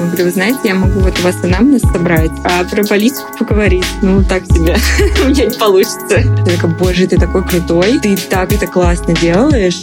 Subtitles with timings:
[0.00, 3.84] Мы говорю, вы знаете, я могу вот у вас анамнез собрать, а про политику поговорить,
[4.00, 4.74] ну, так себе.
[5.22, 6.16] У меня не получится.
[6.16, 9.78] Я такая, боже, ты такой крутой, ты так это классно делаешь.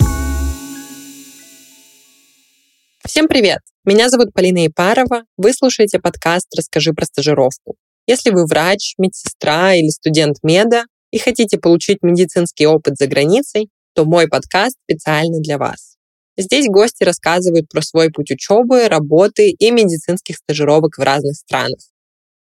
[3.06, 3.60] Всем привет!
[3.86, 5.26] Меня зовут Полина Ипарова.
[5.38, 7.76] Вы слушаете подкаст «Расскажи про стажировку».
[8.08, 14.04] Если вы врач, медсестра или студент меда и хотите получить медицинский опыт за границей, то
[14.04, 15.97] мой подкаст специально для вас.
[16.38, 21.80] Здесь гости рассказывают про свой путь учебы, работы и медицинских стажировок в разных странах.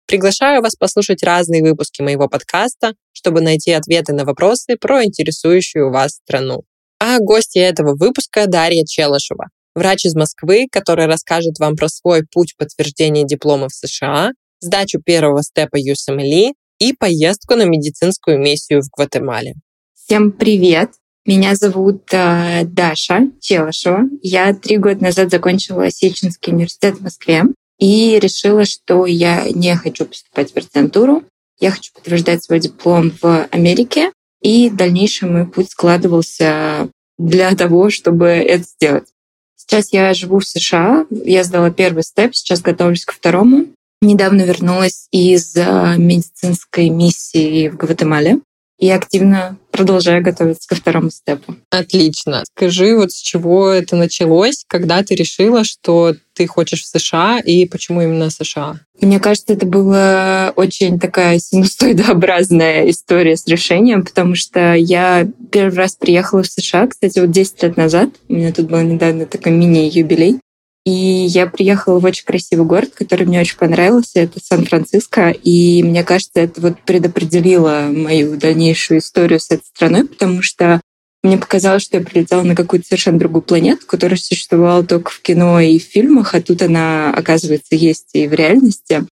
[0.08, 6.16] Приглашаю вас послушать разные выпуски моего подкаста, чтобы найти ответы на вопросы про интересующую вас
[6.16, 6.64] страну.
[7.00, 12.56] А гости этого выпуска Дарья Челышева, врач из Москвы, который расскажет вам про свой путь
[12.58, 19.54] подтверждения диплома в США, сдачу первого степа USMLE и поездку на медицинскую миссию в Гватемале.
[19.94, 20.92] Всем привет!
[21.28, 24.06] Меня зовут э, Даша Челышева.
[24.22, 27.44] Я три года назад закончила Сеченский университет в Москве
[27.78, 31.26] и решила, что я не хочу поступать в резидентуру.
[31.60, 34.14] Я хочу подтверждать свой диплом в Америке.
[34.42, 36.88] И в дальнейшем мой путь складывался
[37.18, 39.10] для того, чтобы это сделать.
[39.58, 41.08] Сейчас я живу в США.
[41.10, 43.66] Я сдала первый степ, сейчас готовлюсь ко второму.
[44.02, 48.40] Недавно вернулась из э, медицинской миссии в Гватемале
[48.78, 51.56] и активно продолжаю готовиться ко второму степу.
[51.70, 52.44] Отлично.
[52.56, 57.66] Скажи, вот с чего это началось, когда ты решила, что ты хочешь в США и
[57.66, 58.80] почему именно США?
[59.02, 65.96] Мне кажется, это была очень такая синусоидообразная история с решением, потому что я первый раз
[65.96, 68.10] приехала в США, кстати, вот 10 лет назад.
[68.30, 70.40] У меня тут был недавно такой мини-юбилей.
[70.88, 74.22] И я приехала в очень красивый город, который мне очень понравился.
[74.22, 75.32] Это Сан-Франциско.
[75.32, 80.80] И мне кажется, это вот предопределило мою дальнейшую историю с этой страной, потому что
[81.24, 85.60] мне показалось, что я прилетела на какую-то совершенно другую планету, которая существовала только в кино
[85.60, 89.06] и в фильмах, а тут она, оказывается, есть и в реальности.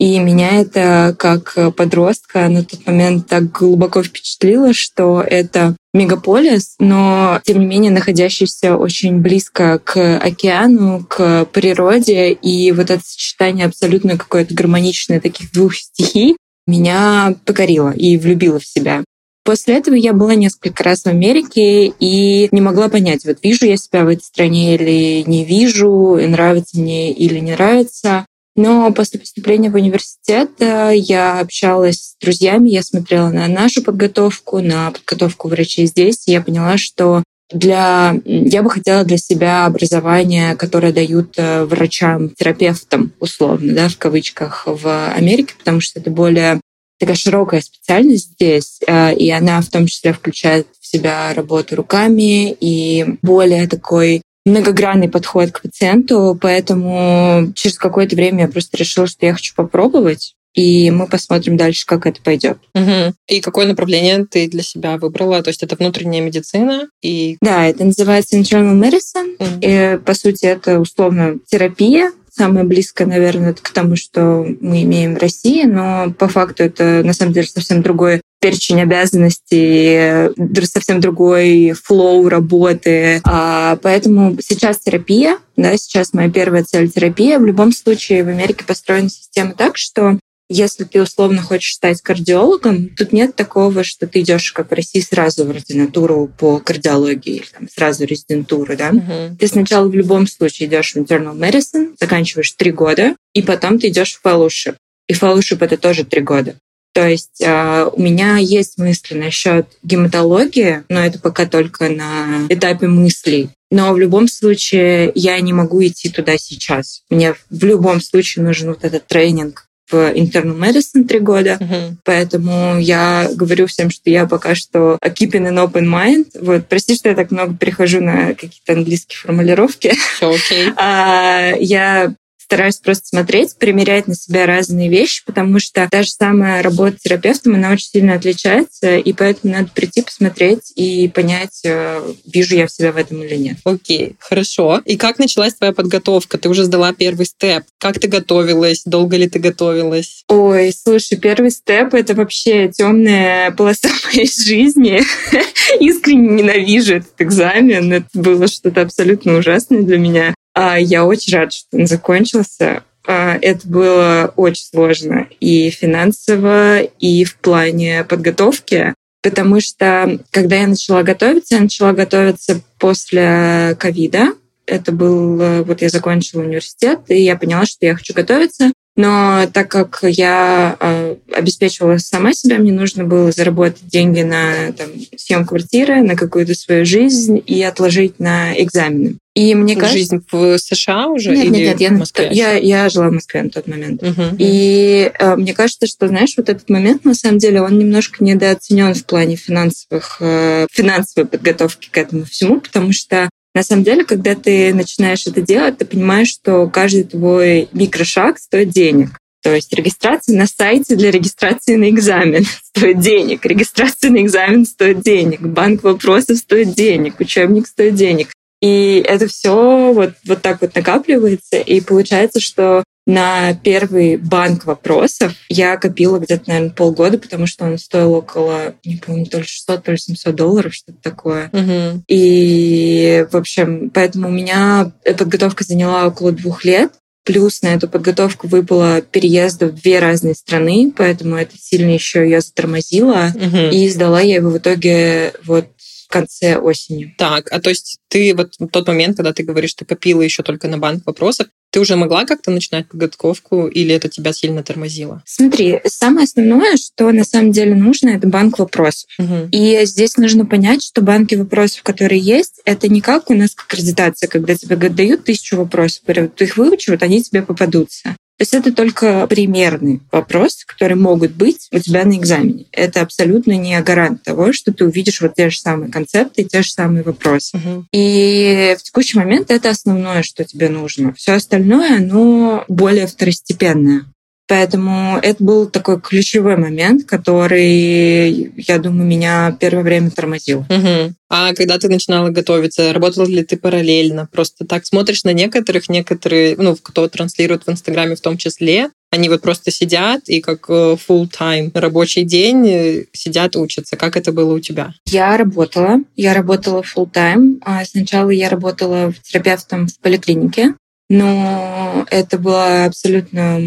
[0.00, 7.38] И меня это как подростка на тот момент так глубоко впечатлило, что это мегаполис, но
[7.44, 12.32] тем не менее находящийся очень близко к океану, к природе.
[12.32, 18.66] И вот это сочетание абсолютно какое-то гармоничное таких двух стихий меня покорило и влюбило в
[18.66, 19.04] себя.
[19.44, 23.76] После этого я была несколько раз в Америке и не могла понять, вот вижу я
[23.76, 28.24] себя в этой стране или не вижу, и нравится мне или не нравится.
[28.60, 34.60] Но после поступления в университет э, я общалась с друзьями, я смотрела на нашу подготовку,
[34.60, 38.14] на подготовку врачей здесь, и я поняла, что для...
[38.26, 44.64] я бы хотела для себя образование, которое дают э, врачам, терапевтам, условно, да, в кавычках,
[44.66, 46.60] в Америке, потому что это более
[46.98, 52.54] такая широкая специальность здесь, э, и она в том числе включает в себя работу руками
[52.60, 59.26] и более такой многогранный подход к пациенту, поэтому через какое-то время я просто решила, что
[59.26, 60.34] я хочу попробовать.
[60.54, 62.58] И мы посмотрим дальше, как это пойдет.
[62.74, 63.14] Угу.
[63.28, 65.42] И какое направление ты для себя выбрала?
[65.42, 67.36] То есть это внутренняя медицина и...
[67.40, 69.36] Да, это называется internal medicine.
[69.38, 69.60] Угу.
[69.60, 75.18] И, по сути, это условно терапия, самое близкое, наверное, к тому, что мы имеем в
[75.18, 80.32] России, но по факту это на самом деле совсем другой перечень обязанностей,
[80.64, 83.20] совсем другой флоу работы.
[83.24, 87.38] А, поэтому сейчас терапия, да, сейчас моя первая цель терапия.
[87.38, 90.18] В любом случае в Америке построена система так, что
[90.52, 95.00] если ты условно хочешь стать кардиологом, тут нет такого, что ты идешь, как в России,
[95.00, 98.76] сразу в ординатуру по кардиологии или там, сразу резидентуру.
[98.76, 98.90] Да?
[98.90, 99.36] Uh-huh.
[99.36, 103.88] Ты сначала в любом случае идешь в internal medicine, заканчиваешь три года, и потом ты
[103.88, 104.74] идешь в fellowship.
[105.06, 106.56] И fellowship это тоже три года.
[107.00, 112.88] То есть э, у меня есть мысли насчет гематологии, но это пока только на этапе
[112.88, 113.48] мыслей.
[113.70, 117.00] Но в любом случае я не могу идти туда сейчас.
[117.08, 121.56] Мне в любом случае нужен вот этот тренинг в internal medicine три года.
[121.58, 121.94] Uh-huh.
[122.04, 126.26] Поэтому я говорю всем, что я пока что keeping an open mind.
[126.38, 129.94] Вот, прости, что я так много перехожу на какие-то английские формулировки.
[130.16, 130.68] Все окей.
[130.68, 130.74] Okay.
[130.76, 132.14] А, я
[132.50, 137.54] стараюсь просто смотреть, примерять на себя разные вещи, потому что та же самая работа терапевтом,
[137.54, 142.72] она очень сильно отличается, и поэтому надо прийти, посмотреть и понять, э, вижу я в
[142.72, 143.58] себя в этом или нет.
[143.62, 144.82] Окей, хорошо.
[144.84, 146.38] И как началась твоя подготовка?
[146.38, 147.62] Ты уже сдала первый степ.
[147.78, 148.82] Как ты готовилась?
[148.84, 150.24] Долго ли ты готовилась?
[150.26, 155.02] Ой, слушай, первый степ— это вообще темная полоса моей жизни.
[155.78, 157.92] Искренне ненавижу этот экзамен.
[157.92, 160.34] Это было что-то абсолютно ужасное для меня.
[160.62, 162.82] А я очень рада, что он закончился.
[163.06, 168.92] А, это было очень сложно и финансово, и в плане подготовки,
[169.22, 174.34] потому что когда я начала готовиться, я начала готовиться после ковида.
[174.66, 175.40] Это был...
[175.40, 178.70] Э, вот я закончила университет, и я поняла, что я хочу готовиться.
[179.00, 184.88] Но так как я э, обеспечивала сама себя, мне нужно было заработать деньги на там,
[185.16, 189.16] съем квартиры, на какую-то свою жизнь и отложить на экзамены.
[189.34, 189.96] И мне кажется...
[189.96, 191.30] Жизнь в США уже?
[191.34, 194.02] Нет, или нет, нет, я, я, я жила в Москве на тот момент.
[194.02, 194.36] Угу.
[194.38, 198.92] И э, мне кажется, что, знаешь, вот этот момент, на самом деле, он немножко недооценен
[198.92, 204.34] в плане финансовых, э, финансовой подготовки к этому всему, потому что на самом деле, когда
[204.34, 209.10] ты начинаешь это делать, ты понимаешь, что каждый твой микрошаг стоит денег.
[209.42, 215.00] То есть регистрация на сайте для регистрации на экзамен стоит денег, регистрация на экзамен стоит
[215.00, 218.28] денег, банк вопросов стоит денег, учебник стоит денег.
[218.60, 225.34] И это все вот, вот так вот накапливается, и получается, что на первый банк вопросов
[225.48, 229.82] я копила где-то, наверное, полгода, потому что он стоил около, не помню, то ли 600,
[229.82, 231.50] то ли 700 долларов, что-то такое.
[231.52, 232.04] Угу.
[232.08, 236.92] И, в общем, поэтому у меня подготовка заняла около двух лет.
[237.22, 242.40] Плюс на эту подготовку выпало переезда в две разные страны, поэтому это сильно еще ее
[242.40, 243.32] затормозило.
[243.34, 243.72] Угу.
[243.72, 245.66] И сдала я его в итоге вот
[246.10, 247.14] конце осени.
[247.16, 250.42] Так, а то есть ты вот в тот момент, когда ты говоришь, ты копила еще
[250.42, 255.22] только на банк вопросов, ты уже могла как-то начинать подготовку или это тебя сильно тормозило?
[255.24, 259.08] Смотри, самое основное, что на самом деле нужно, это банк вопросов.
[259.18, 259.48] Угу.
[259.52, 264.28] И здесь нужно понять, что банки вопросов, которые есть, это не как у нас аккредитация,
[264.28, 268.16] когда тебе дают тысячу вопросов, говорят, ты их выучи, вот они тебе попадутся.
[268.40, 272.64] То есть это только примерный вопрос, которые могут быть у тебя на экзамене.
[272.72, 276.62] Это абсолютно не гарант того, что ты увидишь вот те же самые концепты и те
[276.62, 277.58] же самые вопросы.
[277.58, 277.84] Угу.
[277.92, 281.12] И в текущий момент это основное, что тебе нужно.
[281.12, 284.06] Все остальное, оно более второстепенное.
[284.50, 290.64] Поэтому это был такой ключевой момент, который, я думаю, меня первое время тормозил.
[290.68, 291.14] Угу.
[291.28, 294.28] А когда ты начинала готовиться, работала ли ты параллельно?
[294.32, 299.28] Просто так смотришь на некоторых, некоторые, ну, кто транслирует в Инстаграме в том числе, они
[299.28, 303.96] вот просто сидят и как э, full-time рабочий день э, сидят, учатся.
[303.96, 304.94] Как это было у тебя?
[305.06, 306.00] Я работала.
[306.16, 307.58] Я работала full-time.
[307.62, 310.74] А сначала я работала терапевтом в поликлинике
[311.10, 313.58] но это была абсолютно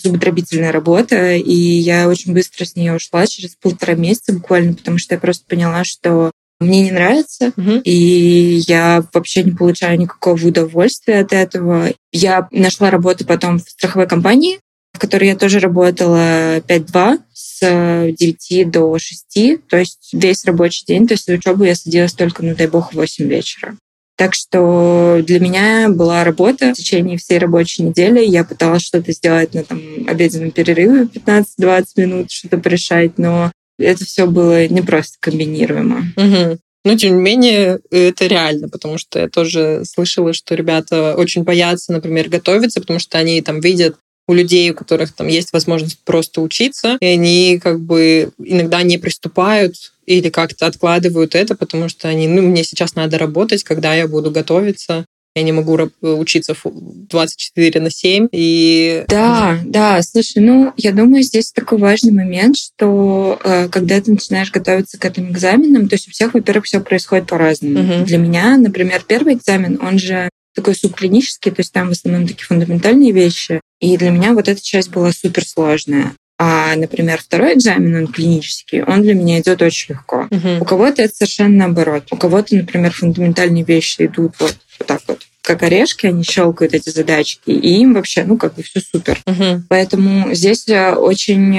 [0.00, 5.16] зубодробительная работа, и я очень быстро с нее ушла, через полтора месяца буквально, потому что
[5.16, 6.30] я просто поняла, что
[6.60, 7.80] мне не нравится, угу.
[7.82, 11.92] и я вообще не получаю никакого удовольствия от этого.
[12.12, 14.60] Я нашла работу потом в страховой компании,
[14.92, 21.08] в которой я тоже работала 5-2 с 9 до 6, то есть весь рабочий день,
[21.08, 23.76] то есть за учебу я садилась только, ну дай бог, в 8 вечера.
[24.16, 28.24] Так что для меня была работа в течение всей рабочей недели.
[28.24, 34.26] Я пыталась что-то сделать на там, обеденном перерыве 15-20 минут, что-то порешать, но это все
[34.26, 36.04] было не просто комбинируемо.
[36.16, 36.58] Угу.
[36.84, 41.92] Но, тем не менее, это реально, потому что я тоже слышала, что ребята очень боятся,
[41.92, 43.96] например, готовиться, потому что они там видят
[44.26, 48.98] у людей, у которых там есть возможность просто учиться, и они как бы иногда не
[48.98, 54.06] приступают или как-то откладывают это, потому что они, ну, мне сейчас надо работать, когда я
[54.06, 58.28] буду готовиться, я не могу учиться 24 на 7.
[58.30, 59.04] И...
[59.08, 64.52] Да, да, слушай, ну, я думаю, здесь такой важный момент, что э, когда ты начинаешь
[64.52, 67.80] готовиться к этим экзаменам, то есть у всех, во-первых, все происходит по-разному.
[67.80, 68.04] Угу.
[68.04, 72.46] Для меня, например, первый экзамен, он же такой субклинический, то есть там в основном такие
[72.46, 73.60] фундаментальные вещи.
[73.80, 76.12] И для меня вот эта часть была суперсложная.
[76.36, 80.26] А, например, второй экзамен, он клинический, он для меня идет очень легко.
[80.30, 80.60] Uh-huh.
[80.60, 82.08] У кого-то это совершенно наоборот.
[82.10, 85.13] У кого-то, например, фундаментальные вещи идут вот, вот так вот
[85.44, 89.20] как орешки, они щелкают эти задачки, и им вообще, ну, как бы все супер.
[89.26, 89.60] Uh-huh.
[89.68, 91.50] Поэтому здесь э, очень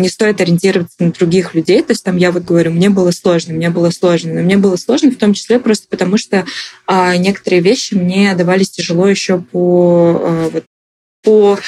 [0.00, 1.82] не стоит ориентироваться на других людей.
[1.82, 4.32] То есть там я вот говорю, мне было сложно, мне было сложно.
[4.32, 6.46] Но мне было сложно в том числе просто потому, что
[6.86, 10.64] а, некоторые вещи мне давались тяжело еще по, а, вот,
[11.22, 11.58] по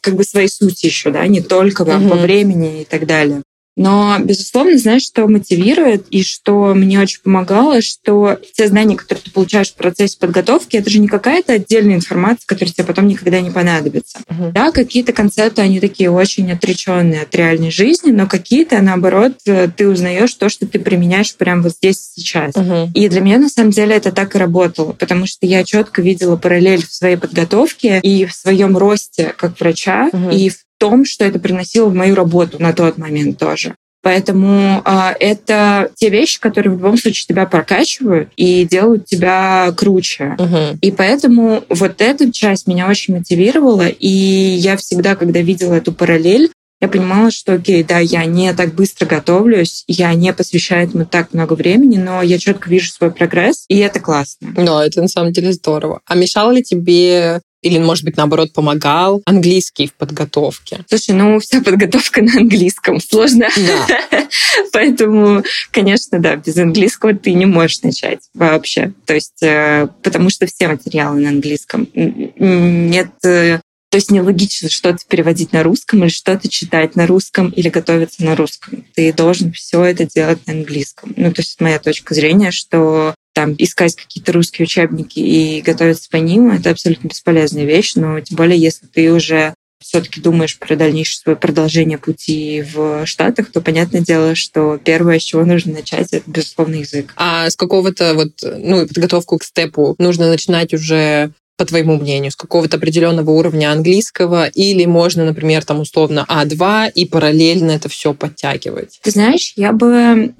[0.00, 3.42] как бы своей сути еще, да, не только там, по времени и так далее.
[3.76, 9.30] Но, безусловно, знаешь, что мотивирует и что мне очень помогало, что те знания, которые ты
[9.30, 13.50] получаешь в процессе подготовки, это же не какая-то отдельная информация, которая тебе потом никогда не
[13.50, 14.18] понадобится.
[14.28, 14.52] Uh-huh.
[14.52, 20.32] Да, какие-то концепты, они такие очень отреченные от реальной жизни, но какие-то, наоборот, ты узнаешь
[20.34, 22.54] то, что ты применяешь прямо вот здесь сейчас.
[22.54, 22.88] Uh-huh.
[22.94, 26.36] И для меня, на самом деле, это так и работало, потому что я четко видела
[26.36, 30.34] параллель в своей подготовке и в своем росте как врача, uh-huh.
[30.34, 33.74] и в том, что это приносило в мою работу на тот момент тоже.
[34.06, 40.36] Поэтому а, это те вещи, которые в любом случае тебя прокачивают и делают тебя круче.
[40.38, 40.78] Uh-huh.
[40.80, 43.88] И поэтому вот эта часть меня очень мотивировала.
[43.88, 48.74] И я всегда, когда видела эту параллель, я понимала, что, окей, да, я не так
[48.74, 53.64] быстро готовлюсь, я не посвящаю этому так много времени, но я четко вижу свой прогресс,
[53.68, 54.52] и это классно.
[54.54, 56.00] Да, это на самом деле здорово.
[56.06, 60.84] А мешало ли тебе или, может быть, наоборот, помогал английский в подготовке?
[60.88, 63.48] Слушай, ну, вся подготовка на английском сложно.
[63.56, 64.28] Да.
[64.72, 68.92] Поэтому, конечно, да, без английского ты не можешь начать вообще.
[69.04, 71.88] То есть, э, потому что все материалы на английском.
[71.94, 73.60] Нет э,
[73.96, 78.36] то есть нелогично что-то переводить на русском или что-то читать на русском или готовиться на
[78.36, 78.84] русском.
[78.94, 81.14] Ты должен все это делать на английском.
[81.16, 86.16] Ну, то есть моя точка зрения, что там искать какие-то русские учебники и готовиться по
[86.16, 91.20] ним, это абсолютно бесполезная вещь, но тем более, если ты уже все-таки думаешь про дальнейшее
[91.20, 96.24] свое продолжение пути в Штатах, то понятное дело, что первое, с чего нужно начать, это,
[96.26, 97.12] безусловно, язык.
[97.16, 102.36] А с какого-то вот, ну, подготовку к степу нужно начинать уже по твоему мнению, с
[102.36, 109.00] какого-то определенного уровня английского, или можно, например, там условно А2 и параллельно это все подтягивать?
[109.02, 110.34] Ты знаешь, я бы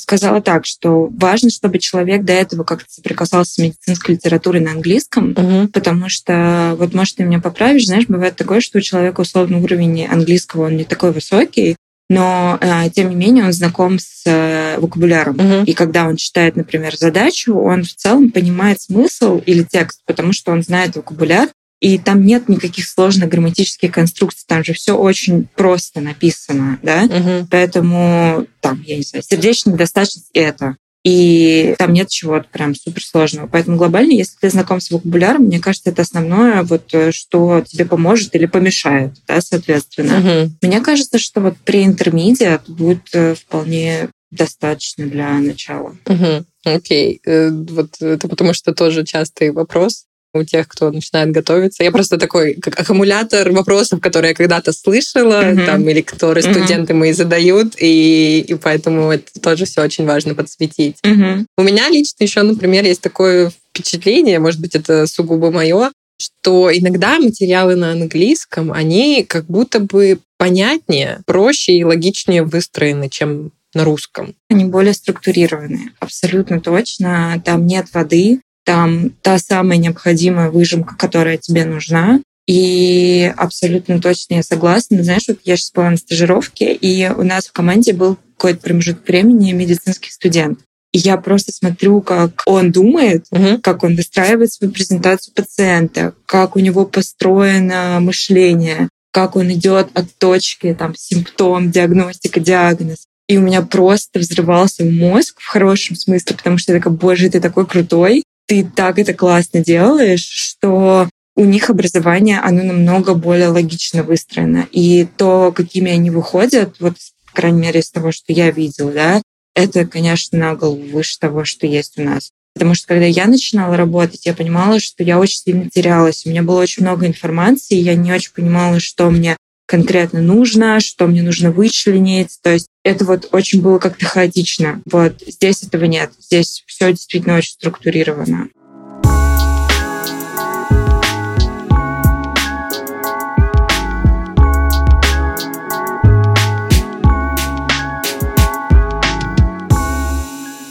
[0.00, 5.32] сказала так, что важно, чтобы человек до этого как-то соприкасался с медицинской литературой на английском,
[5.32, 5.68] угу.
[5.68, 10.06] потому что, вот, может, ты меня поправишь, знаешь, бывает такое, что у человека условно уровень
[10.06, 11.76] английского, он не такой высокий,
[12.10, 15.36] но э, тем не менее он знаком с э, вокабуляром.
[15.36, 15.64] Uh-huh.
[15.64, 20.52] И когда он читает, например, задачу, он в целом понимает смысл или текст, потому что
[20.52, 21.48] он знает вокабуляр,
[21.80, 27.46] и там нет никаких сложных грамматических конструкций, там же все очень просто написано, да, uh-huh.
[27.50, 33.46] поэтому там, я не знаю, сердечная недостаточность это, и там нет чего-то прям суперсложного.
[33.46, 37.84] Поэтому глобально, если ты знаком с вокабуляром, мне кажется, это основное, вот, э, что тебе
[37.84, 40.18] поможет или помешает, да, соответственно.
[40.18, 40.52] Угу.
[40.62, 45.96] Мне кажется, что вот при интермедиат будет э, вполне достаточно для начала.
[46.06, 46.44] Угу.
[46.64, 47.20] Окей.
[47.26, 51.82] Э, вот это потому что тоже частый вопрос у тех, кто начинает готовиться.
[51.84, 55.66] Я просто такой, как аккумулятор вопросов, которые я когда-то слышала, mm-hmm.
[55.66, 56.52] там, или которые mm-hmm.
[56.52, 60.96] студенты мои задают, и, и поэтому это тоже все очень важно подсветить.
[61.04, 61.46] Mm-hmm.
[61.56, 67.18] У меня лично еще, например, есть такое впечатление, может быть, это сугубо мое, что иногда
[67.18, 74.34] материалы на английском, они как будто бы понятнее, проще и логичнее выстроены, чем на русском.
[74.48, 77.42] Они более структурированные, абсолютно точно.
[77.44, 82.20] Там нет воды, там та самая необходимая выжимка, которая тебе нужна.
[82.46, 85.02] И абсолютно точно я согласна.
[85.02, 89.06] Знаешь, вот я сейчас была на стажировке, и у нас в команде был какой-то промежуток
[89.08, 90.58] времени медицинский студент.
[90.92, 93.58] И я просто смотрю, как он думает, угу.
[93.62, 100.14] как он выстраивает свою презентацию пациента, как у него построено мышление, как он идет от
[100.18, 103.06] точки, там, симптом, диагностика, диагноз.
[103.26, 107.40] И у меня просто взрывался мозг в хорошем смысле, потому что я такая, боже, ты
[107.40, 114.02] такой крутой ты так это классно делаешь, что у них образование, оно намного более логично
[114.02, 114.68] выстроено.
[114.70, 116.94] И то, какими они выходят, вот,
[117.26, 119.22] по крайней мере, из того, что я видела, да,
[119.54, 122.30] это, конечно, на голову выше того, что есть у нас.
[122.54, 126.24] Потому что когда я начинала работать, я понимала, что я очень сильно терялась.
[126.24, 130.80] У меня было очень много информации, и я не очень понимала, что мне конкретно нужно,
[130.80, 132.38] что мне нужно вычленить.
[132.42, 134.82] То есть это вот очень было как-то хаотично.
[134.90, 136.12] Вот здесь этого нет.
[136.18, 138.48] Здесь все действительно очень структурировано.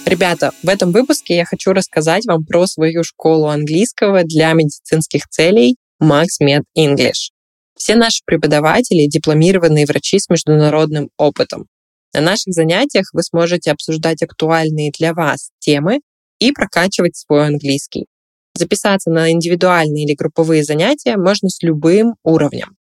[0.06, 5.76] Ребята, в этом выпуске я хочу рассказать вам про свою школу английского для медицинских целей
[6.00, 7.32] Max Med English.
[7.76, 11.68] Все наши преподаватели— дипломированные врачи с международным опытом.
[12.14, 16.02] На наших занятиях вы сможете обсуждать актуальные для вас темы
[16.40, 18.06] и прокачивать свой английский.
[18.54, 22.76] Записаться на индивидуальные или групповые занятия можно с любым уровнем.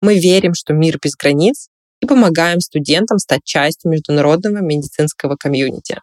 [0.00, 1.68] Мы верим, что мир без границ
[2.00, 6.00] и помогаем студентам стать частью международного медицинского комьюнити.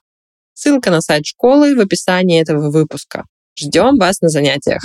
[0.53, 3.23] Ссылка на сайт школы в описании этого выпуска.
[3.57, 4.81] Ждем вас на занятиях.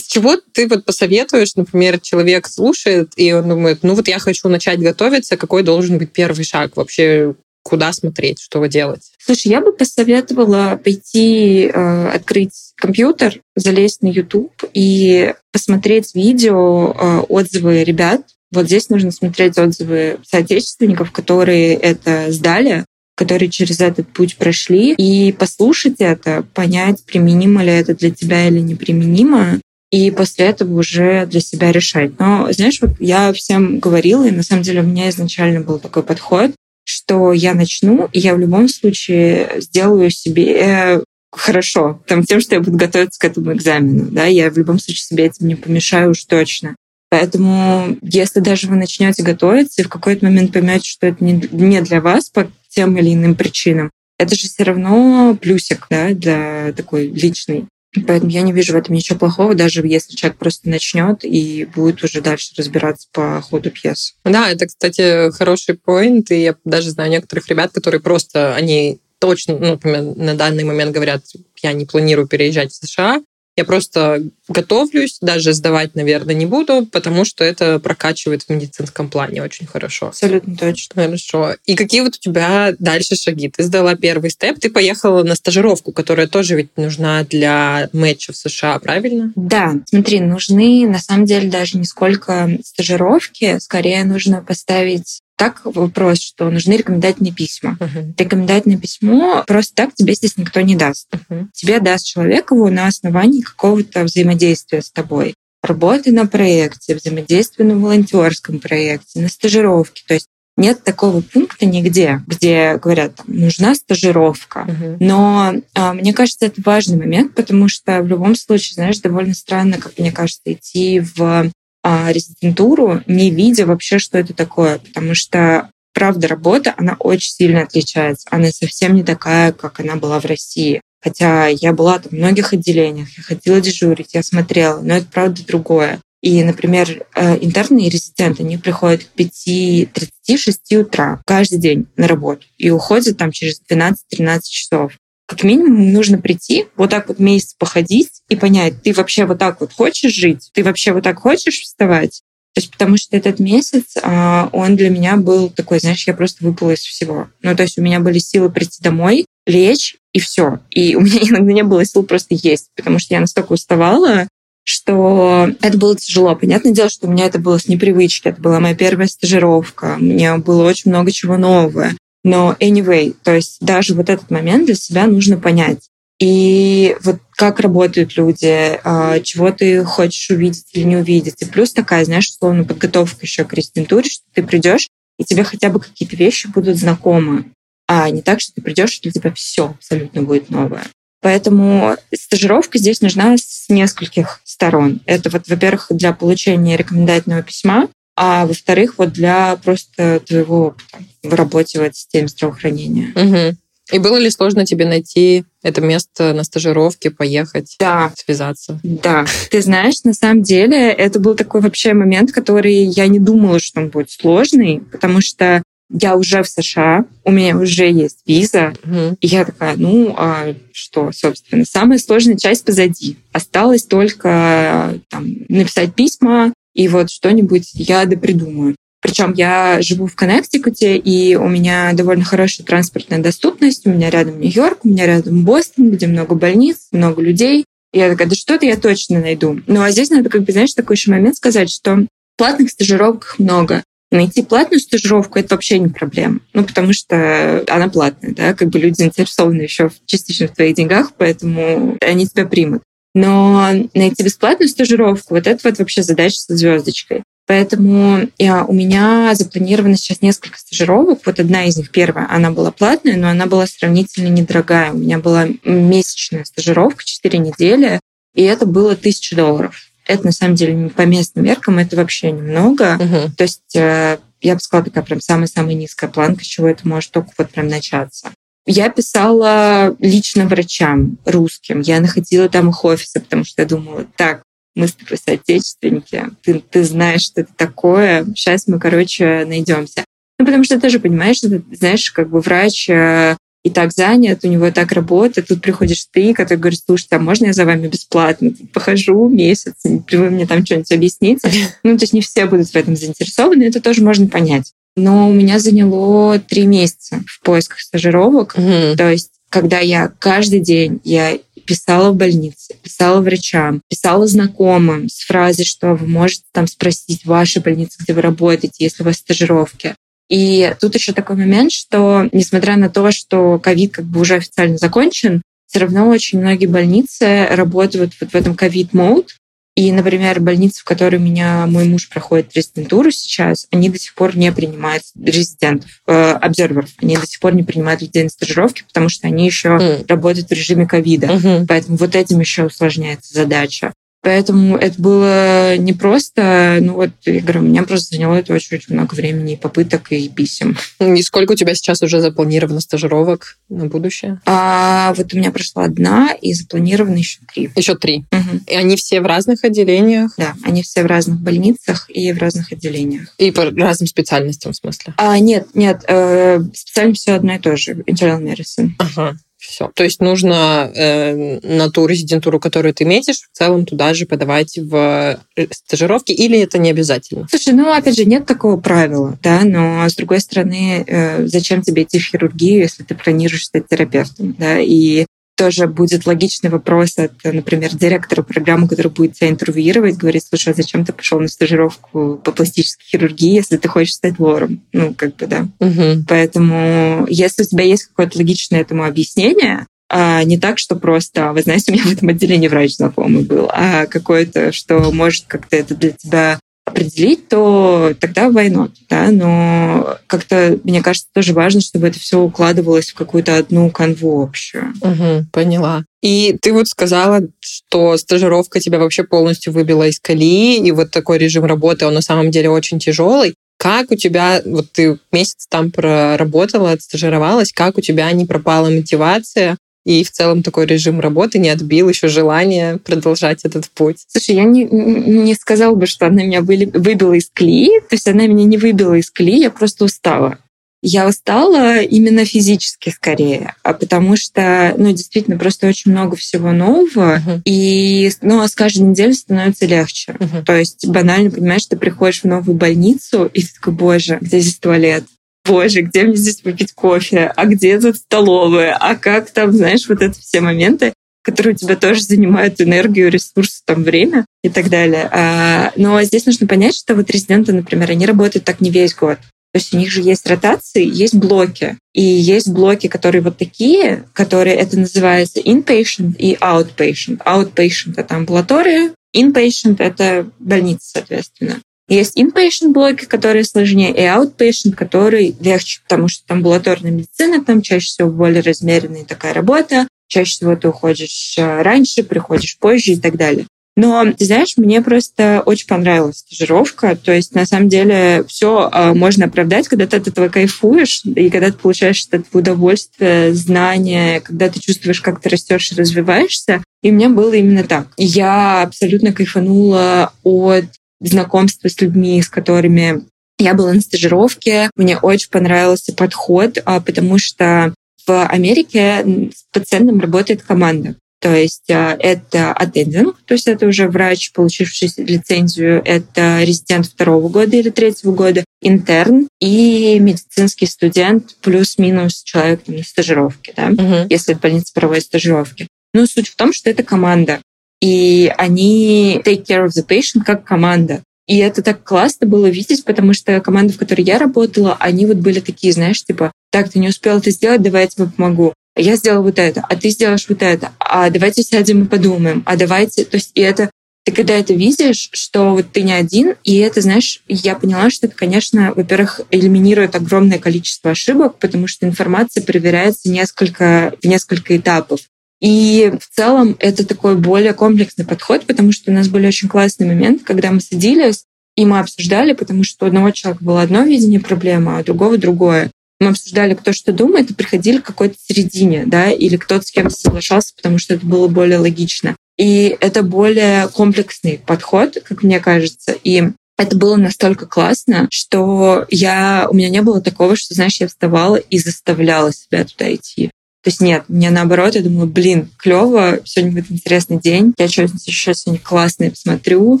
[0.12, 4.78] Чего ты вот посоветуешь, например, человек слушает, и он думает, ну вот я хочу начать
[4.78, 9.12] готовиться, какой должен быть первый шаг вообще, куда смотреть, что делать?
[9.18, 17.18] Слушай, я бы посоветовала пойти э, открыть компьютер, залезть на YouTube и посмотреть видео, э,
[17.30, 18.20] отзывы ребят.
[18.50, 22.84] Вот здесь нужно смотреть отзывы соотечественников, которые это сдали,
[23.16, 28.60] которые через этот путь прошли, и послушать это, понять, применимо ли это для тебя или
[28.60, 29.58] неприменимо,
[29.92, 32.18] и после этого уже для себя решать.
[32.18, 36.02] Но, знаешь, вот я всем говорила, и на самом деле у меня изначально был такой
[36.02, 36.52] подход,
[36.84, 42.60] что я начну, и я в любом случае сделаю себе хорошо, там, тем, что я
[42.60, 44.10] буду готовиться к этому экзамену.
[44.10, 44.24] Да?
[44.24, 46.74] Я в любом случае себе этим не помешаю уж точно.
[47.10, 52.00] Поэтому, если даже вы начнете готовиться и в какой-то момент поймете, что это не для
[52.00, 57.66] вас по тем или иным причинам, это же все равно плюсик да, для такой личной
[58.06, 62.02] Поэтому я не вижу в этом ничего плохого, даже если человек просто начнет и будет
[62.02, 64.14] уже дальше разбираться по ходу пьесы.
[64.24, 66.30] Да, это, кстати, хороший поинт.
[66.30, 70.92] И я даже знаю некоторых ребят, которые просто, они точно, ну, например, на данный момент
[70.92, 71.22] говорят,
[71.62, 73.22] я не планирую переезжать в США,
[73.56, 79.42] я просто готовлюсь, даже сдавать, наверное, не буду, потому что это прокачивает в медицинском плане
[79.42, 80.08] очень хорошо.
[80.08, 81.04] Абсолютно точно.
[81.04, 81.56] Хорошо.
[81.66, 83.50] И какие вот у тебя дальше шаги?
[83.50, 88.36] Ты сдала первый степ, ты поехала на стажировку, которая тоже ведь нужна для матча в
[88.36, 89.32] США, правильно?
[89.36, 89.74] Да.
[89.86, 96.48] Смотри, нужны на самом деле даже не сколько стажировки, скорее нужно поставить так вопрос, что
[96.50, 97.76] нужны рекомендательные письма.
[97.80, 98.14] Uh-huh.
[98.16, 101.08] Рекомендательное письмо просто так тебе здесь никто не даст.
[101.12, 101.46] Uh-huh.
[101.52, 105.34] Тебе даст человек его на основании какого-то взаимодействия с тобой.
[105.60, 110.04] Работы на проекте, взаимодействия на волонтерском проекте, на стажировке.
[110.06, 114.60] То есть нет такого пункта нигде, где говорят, там, нужна стажировка.
[114.60, 114.96] Uh-huh.
[115.00, 119.78] Но а, мне кажется, это важный момент, потому что в любом случае, знаешь, довольно странно,
[119.78, 121.50] как мне кажется, идти в
[121.84, 128.28] резидентуру, не видя вообще, что это такое, потому что правда работа, она очень сильно отличается.
[128.30, 130.80] Она совсем не такая, как она была в России.
[131.02, 135.44] Хотя я была там в многих отделениях, я ходила дежурить, я смотрела, но это правда
[135.44, 136.00] другое.
[136.22, 142.46] И, например, э, интерны и резиденты, они приходят к 5.36 утра каждый день на работу
[142.58, 144.92] и уходят там через 12-13 часов
[145.32, 149.60] как минимум нужно прийти, вот так вот месяц походить и понять, ты вообще вот так
[149.60, 152.22] вот хочешь жить, ты вообще вот так хочешь вставать.
[152.54, 156.44] То есть потому что этот месяц, а, он для меня был такой, знаешь, я просто
[156.44, 157.28] выпала из всего.
[157.40, 160.60] Ну, то есть у меня были силы прийти домой, лечь, и все.
[160.70, 164.28] И у меня иногда не было сил просто есть, потому что я настолько уставала,
[164.64, 166.36] что это было тяжело.
[166.36, 168.28] Понятное дело, что у меня это было с непривычки.
[168.28, 169.96] Это была моя первая стажировка.
[169.98, 171.88] Мне было очень много чего нового.
[172.24, 175.88] Но anyway, то есть даже вот этот момент для себя нужно понять.
[176.20, 181.42] И вот как работают люди, а, чего ты хочешь увидеть или не увидеть.
[181.42, 185.68] И плюс такая, знаешь, условно подготовка еще к резидентуре, что ты придешь, и тебе хотя
[185.68, 187.46] бы какие-то вещи будут знакомы.
[187.88, 190.84] А не так, что ты придешь, и для тебя все абсолютно будет новое.
[191.20, 195.00] Поэтому стажировка здесь нужна с нескольких сторон.
[195.06, 201.34] Это вот, во-первых, для получения рекомендательного письма, а во-вторых, вот для просто твоего опыта в
[201.34, 203.12] работе в этой системе здравоохранения.
[203.14, 203.56] Угу.
[203.92, 208.12] И было ли сложно тебе найти это место на стажировке, поехать, да.
[208.16, 208.80] связаться?
[208.82, 209.26] Да.
[209.50, 213.80] Ты знаешь, на самом деле это был такой вообще момент, который я не думала, что
[213.80, 219.16] он будет сложный, потому что я уже в США, у меня уже есть виза, угу.
[219.20, 223.18] и я такая, ну, а что, собственно, самая сложная часть позади.
[223.32, 228.76] Осталось только там, написать письма, и вот что-нибудь я допридумаю.
[229.00, 233.84] Причем я живу в Коннектикуте, и у меня довольно хорошая транспортная доступность.
[233.84, 237.64] У меня рядом Нью-Йорк, у меня рядом Бостон, где много больниц, много людей.
[237.92, 239.60] И я такая, да что-то я точно найду.
[239.66, 242.06] Ну а здесь надо, как бы, знаешь, такой еще момент сказать, что
[242.36, 243.82] платных стажировок много.
[244.12, 246.40] Найти платную стажировку— это вообще не проблема.
[246.52, 251.12] Ну, потому что она платная, да, как бы люди заинтересованы еще частично в твоих деньгах,
[251.16, 252.82] поэтому они тебя примут.
[253.14, 257.22] Но найти бесплатную стажировку, вот это вот вообще задача со звездочкой.
[257.46, 261.20] Поэтому я, у меня запланировано сейчас несколько стажировок.
[261.26, 264.92] Вот одна из них, первая, она была платная, но она была сравнительно недорогая.
[264.92, 268.00] У меня была месячная стажировка, 4 недели,
[268.34, 269.76] и это было 1000 долларов.
[270.06, 272.96] Это, на самом деле, по местным меркам это вообще немного.
[272.98, 273.30] Uh-huh.
[273.36, 277.12] То есть э, я бы сказала, такая прям самая-самая низкая планка, с чего это может
[277.12, 278.30] только вот прям начаться.
[278.66, 281.80] Я писала лично врачам русским.
[281.80, 284.42] Я находила там их офисы, потому что я думала, так,
[284.74, 290.04] мы с тобой соотечественники, ты, ты знаешь, что это такое, сейчас мы, короче, найдемся.
[290.38, 293.92] Ну, потому что ты тоже понимаешь, что ты, знаешь, как бы врач э, и так
[293.92, 297.64] занят, у него так работает, тут приходишь ты, который говорит, слушайте, а можно я за
[297.64, 298.50] вами бесплатно?
[298.72, 301.50] Похожу месяц, вы мне там что-нибудь объясните.
[301.82, 304.72] Ну, то есть не все будут в этом заинтересованы, это тоже можно понять.
[304.96, 308.54] Но у меня заняло три месяца в поисках стажировок.
[308.56, 308.96] Mm-hmm.
[308.96, 315.24] То есть, когда я каждый день я писала в больнице, писала врачам, писала знакомым с
[315.24, 319.16] фразой, что вы можете там спросить в вашей больнице, где вы работаете, если у вас
[319.16, 319.94] стажировки.
[320.28, 324.78] И тут еще такой момент, что несмотря на то, что ковид как бы уже официально
[324.78, 329.36] закончен, все равно очень многие больницы работают вот в этом ковид-мод,
[329.74, 334.14] И, например, больницы, в которой у меня мой муж проходит резидентуру сейчас, они до сих
[334.14, 336.90] пор не принимают резидентов, э, обзерверов.
[337.00, 340.04] Они до сих пор не принимают людей на стажировки, потому что они еще mm.
[340.08, 341.28] работают в режиме ковида.
[341.28, 341.66] Mm-hmm.
[341.68, 343.94] Поэтому вот этим еще усложняется задача.
[344.22, 346.78] Поэтому это было непросто.
[346.80, 350.28] Ну вот, я говорю, у меня просто заняло это очень-очень много времени и попыток, и
[350.28, 350.76] писем.
[351.00, 354.40] И сколько у тебя сейчас уже запланировано стажировок на будущее?
[354.46, 357.70] А, вот у меня прошла одна, и запланировано еще три.
[357.74, 358.24] Еще три?
[358.30, 358.60] Угу.
[358.68, 360.32] И они все в разных отделениях?
[360.38, 363.34] Да, они все в разных больницах и в разных отделениях.
[363.38, 365.14] И по разным специальностям, в смысле?
[365.16, 367.94] А, нет, нет, э, специальность все одно и то же.
[368.06, 368.90] Internal medicine.
[368.98, 369.36] Ага.
[369.72, 369.90] Все.
[369.94, 374.76] То есть нужно э, на ту резидентуру, которую ты метишь, в целом туда же подавать
[374.76, 377.46] в э, стажировки, или это не обязательно?
[377.48, 382.02] Слушай, ну, опять же, нет такого правила, да, но, с другой стороны, э, зачем тебе
[382.02, 385.24] идти в хирургию, если ты планируешь стать терапевтом, да, и
[385.56, 390.76] тоже будет логичный вопрос от, например, директора программы, который будет тебя интервьюировать, говорить, слушай, а
[390.76, 394.82] зачем ты пошел на стажировку по пластической хирургии, если ты хочешь стать лором?
[394.92, 395.68] Ну, как бы, да.
[395.78, 396.24] Угу.
[396.28, 401.52] Поэтому, если у тебя есть какое-то логичное этому объяснение, а не так, что просто, «А
[401.54, 405.74] вы знаете, у меня в этом отделении врач знакомый был, а какое-то, что может как-то
[405.74, 406.58] это для тебя
[406.92, 413.10] определить, то тогда войну, да, но как-то, мне кажется, тоже важно, чтобы это все укладывалось
[413.10, 414.92] в какую-то одну канву общую.
[415.00, 416.04] Угу, поняла.
[416.22, 421.38] И ты вот сказала, что стажировка тебя вообще полностью выбила из колеи, и вот такой
[421.38, 423.54] режим работы, он на самом деле очень тяжелый.
[423.78, 429.76] Как у тебя, вот ты месяц там проработала, отстажировалась, как у тебя не пропала мотивация
[430.04, 434.24] и в целом такой режим работы не отбил еще желание продолжать этот путь.
[434.28, 438.46] Слушай, я не, не сказала бы, что она меня выбила из колеи, то есть она
[438.46, 440.58] меня не выбила из колеи, я просто устала.
[441.04, 447.38] Я устала именно физически скорее, а потому что, ну, действительно, просто очень много всего нового,
[447.38, 447.62] uh-huh.
[447.64, 450.36] и, ну, а с каждой неделей становится легче.
[450.38, 450.64] Uh-huh.
[450.64, 454.78] То есть банально, понимаешь, ты приходишь в новую больницу, и ты такой, боже, где здесь
[454.78, 455.24] туалет?
[455.64, 460.22] Боже, где мне здесь выпить кофе, а где тут столовая, а как там, знаешь, вот
[460.22, 465.28] это все моменты, которые у тебя тоже занимают энергию, ресурсы, там, время и так далее.
[465.32, 469.38] А, но здесь нужно понять, что вот резиденты, например, они работают так не весь год.
[469.72, 471.96] То есть у них же есть ротации, есть блоки.
[472.12, 477.38] И есть блоки, которые вот такие, которые это называется inpatient и outpatient.
[477.44, 481.80] Outpatient— это амбулатория, inpatient— это больница, соответственно.
[482.08, 487.80] Есть inpatient блоки, которые сложнее, и outpatient, который легче, потому что там амбулаторная медицина, там
[487.80, 493.16] чаще всего более размеренная такая работа, чаще всего ты уходишь э, раньше, приходишь позже и
[493.16, 493.66] так далее.
[493.94, 497.14] Но, ты знаешь, мне просто очень понравилась стажировка.
[497.14, 501.50] То есть, на самом деле, все э, можно оправдать, когда ты от этого кайфуешь, и
[501.50, 506.82] когда ты получаешь это удовольствие, знания, когда ты чувствуешь, как ты растешь и развиваешься.
[507.02, 508.08] И у меня было именно так.
[508.16, 510.86] Я абсолютно кайфанула от
[511.22, 513.22] знакомства с людьми, с которыми
[513.58, 514.90] я была на стажировке.
[514.96, 517.94] Мне очень понравился подход, а, потому что
[518.26, 521.16] в Америке с пациентом работает команда.
[521.40, 527.48] То есть а, это attending, то есть это уже врач, получивший лицензию, это резидент второго
[527.48, 534.26] года или третьего года, интерн и медицинский студент плюс-минус человек на стажировке, да, uh-huh.
[534.30, 535.88] если больница проводит стажировки.
[536.14, 537.60] Но суть в том, что это команда
[538.02, 541.22] и они take care of the patient как команда.
[541.46, 545.36] И это так классно было видеть, потому что команда, в которой я работала, они вот
[545.36, 548.74] были такие, знаешь, типа, так, ты не успел это сделать, давай я тебе помогу.
[548.96, 552.76] Я сделал вот это, а ты сделаешь вот это, а давайте сядем и подумаем, а
[552.76, 553.24] давайте...
[553.24, 553.90] То есть и это
[554.24, 558.28] ты когда это видишь, что вот ты не один, и это, знаешь, я поняла, что
[558.28, 565.20] это, конечно, во-первых, элиминирует огромное количество ошибок, потому что информация проверяется несколько, в несколько этапов.
[565.62, 570.08] И в целом это такой более комплексный подход, потому что у нас были очень классные
[570.08, 571.44] моменты, когда мы садились,
[571.76, 575.38] и мы обсуждали, потому что у одного человека было одно видение проблемы, а у другого
[575.38, 575.92] другое.
[576.18, 580.14] Мы обсуждали, кто что думает, и приходили к какой-то середине, да, или кто-то с кем-то
[580.14, 582.34] соглашался, потому что это было более логично.
[582.58, 586.12] И это более комплексный подход, как мне кажется.
[586.24, 586.42] И
[586.76, 591.56] это было настолько классно, что я, у меня не было такого, что, знаешь, я вставала
[591.56, 593.50] и заставляла себя туда идти.
[593.82, 598.26] То есть нет, мне наоборот, я думаю, блин, клево, сегодня будет интересный день, я что-нибудь
[598.26, 600.00] еще сегодня классное посмотрю,